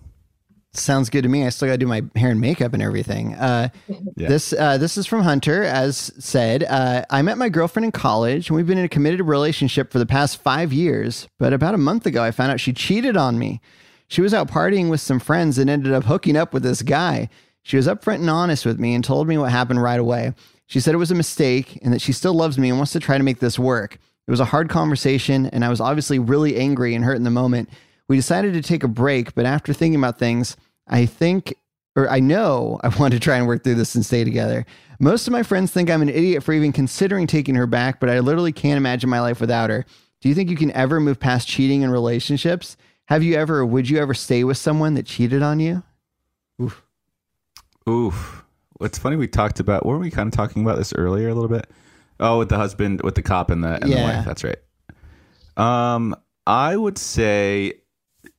[0.72, 1.46] Sounds good to me.
[1.46, 3.34] I still got to do my hair and makeup and everything.
[3.34, 3.68] Uh,
[4.16, 4.28] Yeah.
[4.28, 5.62] This uh, this is from Hunter.
[5.62, 9.20] As said, uh, I met my girlfriend in college, and we've been in a committed
[9.22, 11.28] relationship for the past five years.
[11.38, 13.60] But about a month ago, I found out she cheated on me.
[14.08, 17.28] She was out partying with some friends and ended up hooking up with this guy.
[17.62, 20.34] She was upfront and honest with me and told me what happened right away.
[20.66, 23.00] She said it was a mistake and that she still loves me and wants to
[23.00, 23.98] try to make this work.
[24.26, 27.30] It was a hard conversation, and I was obviously really angry and hurt in the
[27.30, 27.68] moment.
[28.08, 30.56] We decided to take a break, but after thinking about things,
[30.88, 31.54] I think,
[31.94, 34.64] or I know, I want to try and work through this and stay together.
[35.00, 38.08] Most of my friends think I'm an idiot for even considering taking her back, but
[38.08, 39.84] I literally can't imagine my life without her.
[40.20, 42.76] Do you think you can ever move past cheating in relationships?
[43.08, 45.82] Have you ever, or would you ever stay with someone that cheated on you?
[46.62, 46.82] Oof.
[47.86, 48.44] Oof.
[48.80, 51.48] It's funny, we talked about, weren't we kind of talking about this earlier a little
[51.48, 51.68] bit?
[52.20, 54.24] Oh, with the husband, with the cop and the, and the wife.
[54.24, 54.58] That's right.
[55.56, 56.14] Um,
[56.46, 57.74] I would say,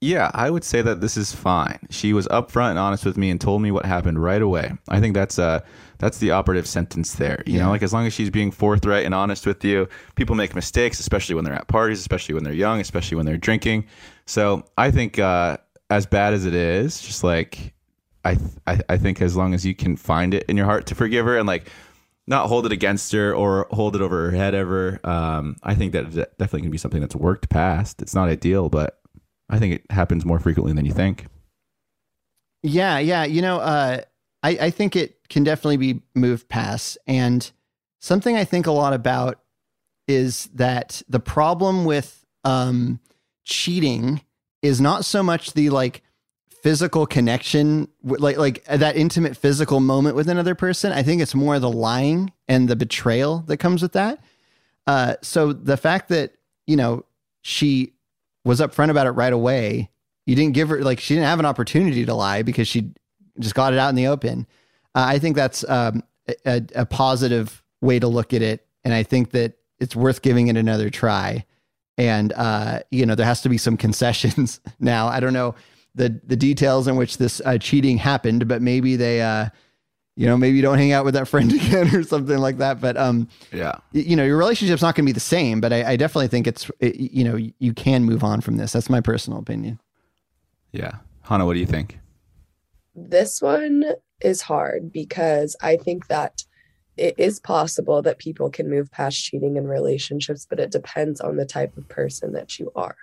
[0.01, 1.79] yeah, I would say that this is fine.
[1.89, 4.71] She was upfront and honest with me and told me what happened right away.
[4.89, 5.61] I think that's uh
[5.97, 7.41] that's the operative sentence there.
[7.45, 10.53] You know, like as long as she's being forthright and honest with you, people make
[10.53, 13.85] mistakes, especially when they're at parties, especially when they're young, especially when they're drinking.
[14.25, 15.57] So I think uh,
[15.89, 17.73] as bad as it is, just like
[18.25, 20.95] I, I I think as long as you can find it in your heart to
[20.95, 21.69] forgive her and like
[22.27, 25.91] not hold it against her or hold it over her head ever, um, I think
[25.93, 28.01] that definitely can be something that's worked past.
[28.01, 28.99] It's not ideal, but
[29.49, 31.27] I think it happens more frequently than you think.
[32.63, 33.25] Yeah, yeah.
[33.25, 34.01] You know, uh,
[34.41, 36.97] I, I think it can definitely be moved past.
[37.05, 37.49] And
[37.99, 39.39] something I think a lot about
[40.07, 42.99] is that the problem with um,
[43.43, 44.21] cheating
[44.61, 46.01] is not so much the like
[46.65, 50.91] physical connection, like like that intimate physical moment with another person.
[50.91, 54.17] I think it's more the lying and the betrayal that comes with that.
[54.87, 56.33] Uh, so the fact that
[56.65, 57.05] you know
[57.43, 57.93] she
[58.43, 59.91] was upfront about it right away.
[60.25, 62.89] You didn't give her like she didn't have an opportunity to lie because she
[63.39, 64.47] just got it out in the open.
[64.95, 66.01] Uh, I think that's um,
[66.47, 70.47] a, a positive way to look at it, and I think that it's worth giving
[70.47, 71.45] it another try.
[71.95, 75.09] And uh, you know, there has to be some concessions now.
[75.09, 75.53] I don't know
[75.95, 79.47] the the details in which this uh, cheating happened, but maybe they, uh,
[80.17, 82.79] you know, maybe you don't hang out with that friend again or something like that.
[82.79, 83.75] But um, Yeah.
[83.91, 85.59] you know, your relationship's not going to be the same.
[85.61, 88.71] But I, I definitely think it's, it, you know, you can move on from this.
[88.73, 89.79] That's my personal opinion.
[90.71, 90.97] Yeah.
[91.23, 91.99] Hannah, what do you think?
[92.93, 93.83] This one
[94.21, 96.43] is hard because I think that
[96.97, 101.35] it is possible that people can move past cheating in relationships, but it depends on
[101.35, 102.95] the type of person that you are.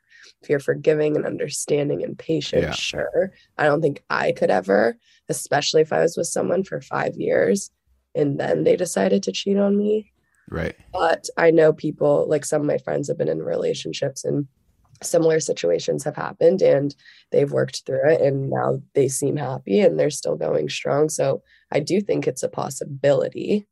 [0.42, 2.72] If you're forgiving and understanding and patient, Yeah.
[2.72, 3.32] sure.
[3.58, 4.96] I don't think I could ever,
[5.28, 7.70] especially if I was with someone for five years
[8.14, 10.12] and then they decided to cheat on me.
[10.50, 10.74] Right.
[10.92, 14.48] But I know people, like some of my friends have been in relationships and
[15.02, 16.94] similar situations have happened and
[17.30, 21.08] they've worked through it and now they seem happy and they're still going strong.
[21.08, 23.66] So I do think it's a possibility.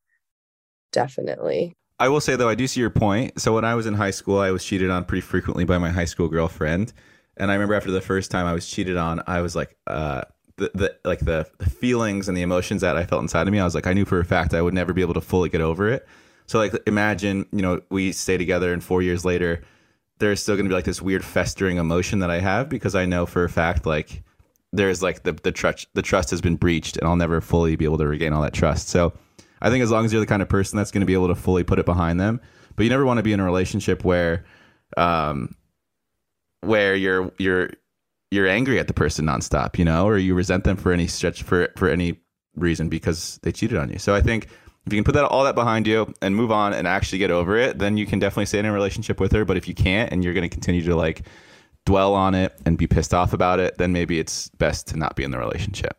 [0.93, 1.77] Definitely.
[2.01, 3.39] I will say though, I do see your point.
[3.39, 5.91] So when I was in high school, I was cheated on pretty frequently by my
[5.91, 6.95] high school girlfriend,
[7.37, 10.23] and I remember after the first time I was cheated on, I was like, uh,
[10.57, 13.61] the, the like the, the feelings and the emotions that I felt inside of me.
[13.61, 15.51] I was like, I knew for a fact I would never be able to fully
[15.51, 16.09] get over it.
[16.47, 19.63] So like, imagine you know we stay together, and four years later,
[20.19, 23.05] there's still going to be like this weird festering emotion that I have because I
[23.05, 24.23] know for a fact like
[24.73, 27.85] there's like the the trust the trust has been breached, and I'll never fully be
[27.85, 28.89] able to regain all that trust.
[28.89, 29.13] So.
[29.61, 31.29] I think as long as you're the kind of person that's going to be able
[31.29, 32.41] to fully put it behind them,
[32.77, 34.45] but you never want to be in a relationship where,
[34.97, 35.55] um,
[36.63, 37.71] where you're you're
[38.31, 41.43] you're angry at the person nonstop, you know, or you resent them for any stretch
[41.43, 42.21] for for any
[42.57, 43.99] reason because they cheated on you.
[43.99, 44.49] So I think
[44.87, 47.31] if you can put that all that behind you and move on and actually get
[47.31, 49.45] over it, then you can definitely stay in a relationship with her.
[49.45, 51.27] But if you can't and you're going to continue to like
[51.87, 55.17] dwell on it and be pissed off about it, then maybe it's best to not
[55.17, 55.99] be in the relationship.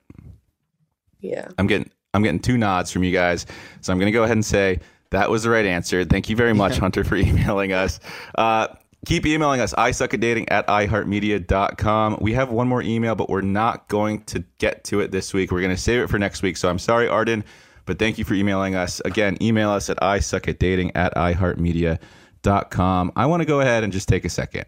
[1.19, 1.47] Yeah.
[1.57, 3.45] I'm getting I'm getting two nods from you guys,
[3.81, 4.79] so I'm going to go ahead and say
[5.11, 6.03] that was the right answer.
[6.03, 7.99] Thank you very much, Hunter, for emailing us.
[8.35, 8.67] Uh,
[9.05, 9.73] keep emailing us.
[9.73, 12.17] I suck at dating at iheartmedia.com.
[12.21, 15.51] We have one more email, but we're not going to get to it this week.
[15.51, 16.57] We're going to save it for next week.
[16.57, 17.43] So I'm sorry, Arden,
[17.85, 19.01] but thank you for emailing us.
[19.05, 23.11] Again, email us at I suck at dating at iheartmedia.com.
[23.15, 24.65] I want to go ahead and just take a second.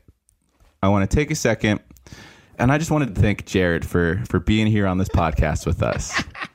[0.81, 1.79] I want to take a second
[2.57, 5.81] and I just wanted to thank Jared for for being here on this podcast with
[5.81, 6.23] us.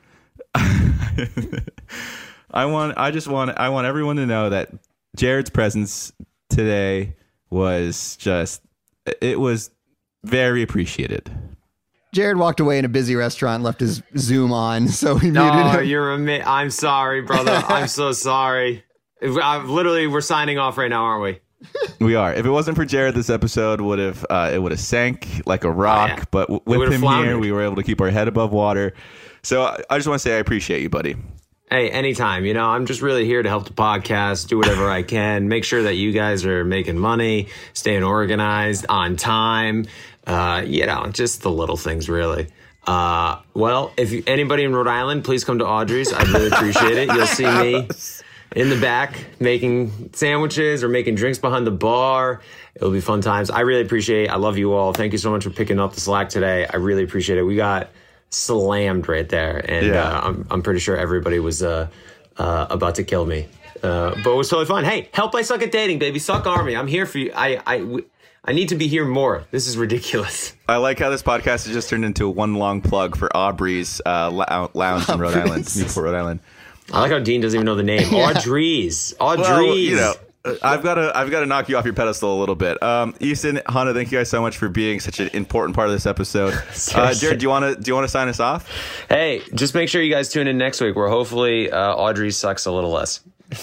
[2.51, 4.69] I want I just want I want everyone to know that
[5.15, 6.11] Jared's presence
[6.49, 7.15] today
[7.49, 8.61] was just
[9.21, 9.71] it was
[10.23, 11.31] very appreciated.
[12.11, 15.33] Jared walked away in a busy restaurant, and left his Zoom on, so we muted
[15.35, 15.85] No, him.
[15.85, 17.51] you're a mi- I'm sorry, brother.
[17.67, 18.83] I'm so sorry.
[19.21, 21.39] I, literally, we're signing off right now, aren't we?
[21.99, 22.33] We are.
[22.33, 25.63] If it wasn't for Jared, this episode would have uh, it would have sank like
[25.65, 26.09] a rock.
[26.11, 26.23] Oh, yeah.
[26.31, 28.93] But w- with would've him here, we were able to keep our head above water.
[29.41, 31.15] So I, I just want to say I appreciate you, buddy.
[31.69, 32.45] Hey, anytime.
[32.45, 35.63] You know, I'm just really here to help the podcast, do whatever I can, make
[35.63, 39.85] sure that you guys are making money, staying organized, on time.
[40.25, 42.47] Uh, you know, just the little things, really.
[42.87, 46.11] Uh, well, if you, anybody in Rhode Island, please come to Audrey's.
[46.11, 47.13] I'd really appreciate it.
[47.13, 47.87] You'll see me
[48.55, 52.41] in the back making sandwiches or making drinks behind the bar.
[52.75, 53.51] It'll be fun times.
[53.51, 54.29] I really appreciate it.
[54.31, 54.93] I love you all.
[54.93, 56.65] Thank you so much for picking up the slack today.
[56.65, 57.43] I really appreciate it.
[57.43, 57.89] We got
[58.29, 59.57] slammed right there.
[59.69, 60.03] And Yeah.
[60.09, 61.87] uh, I'm, I'm pretty sure everybody was uh,
[62.37, 63.47] uh, about to kill me.
[63.81, 64.83] Uh, but it was totally fun.
[64.83, 66.19] Hey, help I suck at dating, baby.
[66.19, 66.75] Suck army.
[66.75, 67.31] I'm here for you.
[67.33, 68.05] I, I, w-
[68.43, 69.45] I need to be here more.
[69.51, 70.53] This is ridiculous.
[70.67, 74.29] I like how this podcast has just turned into one long plug for Aubrey's uh,
[74.29, 76.39] lou- lounge in Rhode Island, Newport, Rhode Island.
[76.91, 78.13] I like how Dean doesn't even know the name.
[78.13, 79.13] Audrey's.
[79.19, 79.47] Audrey's.
[79.49, 80.13] Well, you know, uh,
[80.61, 82.81] I've got to I've got to knock you off your pedestal a little bit.
[82.81, 85.93] Um, Easton, Hannah, thank you guys so much for being such an important part of
[85.93, 86.53] this episode.
[86.99, 88.67] Uh, Jared, do you want to do you want to sign us off?
[89.09, 92.65] Hey, just make sure you guys tune in next week where hopefully uh, Audrey sucks
[92.65, 93.21] a little less.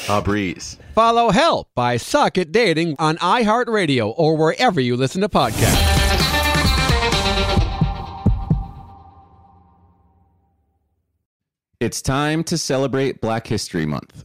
[0.09, 0.79] Aubrey's.
[0.95, 5.97] Follow Help I Suck at Dating on iHeartRadio or wherever you listen to podcasts.
[11.79, 14.25] It's time to celebrate Black History Month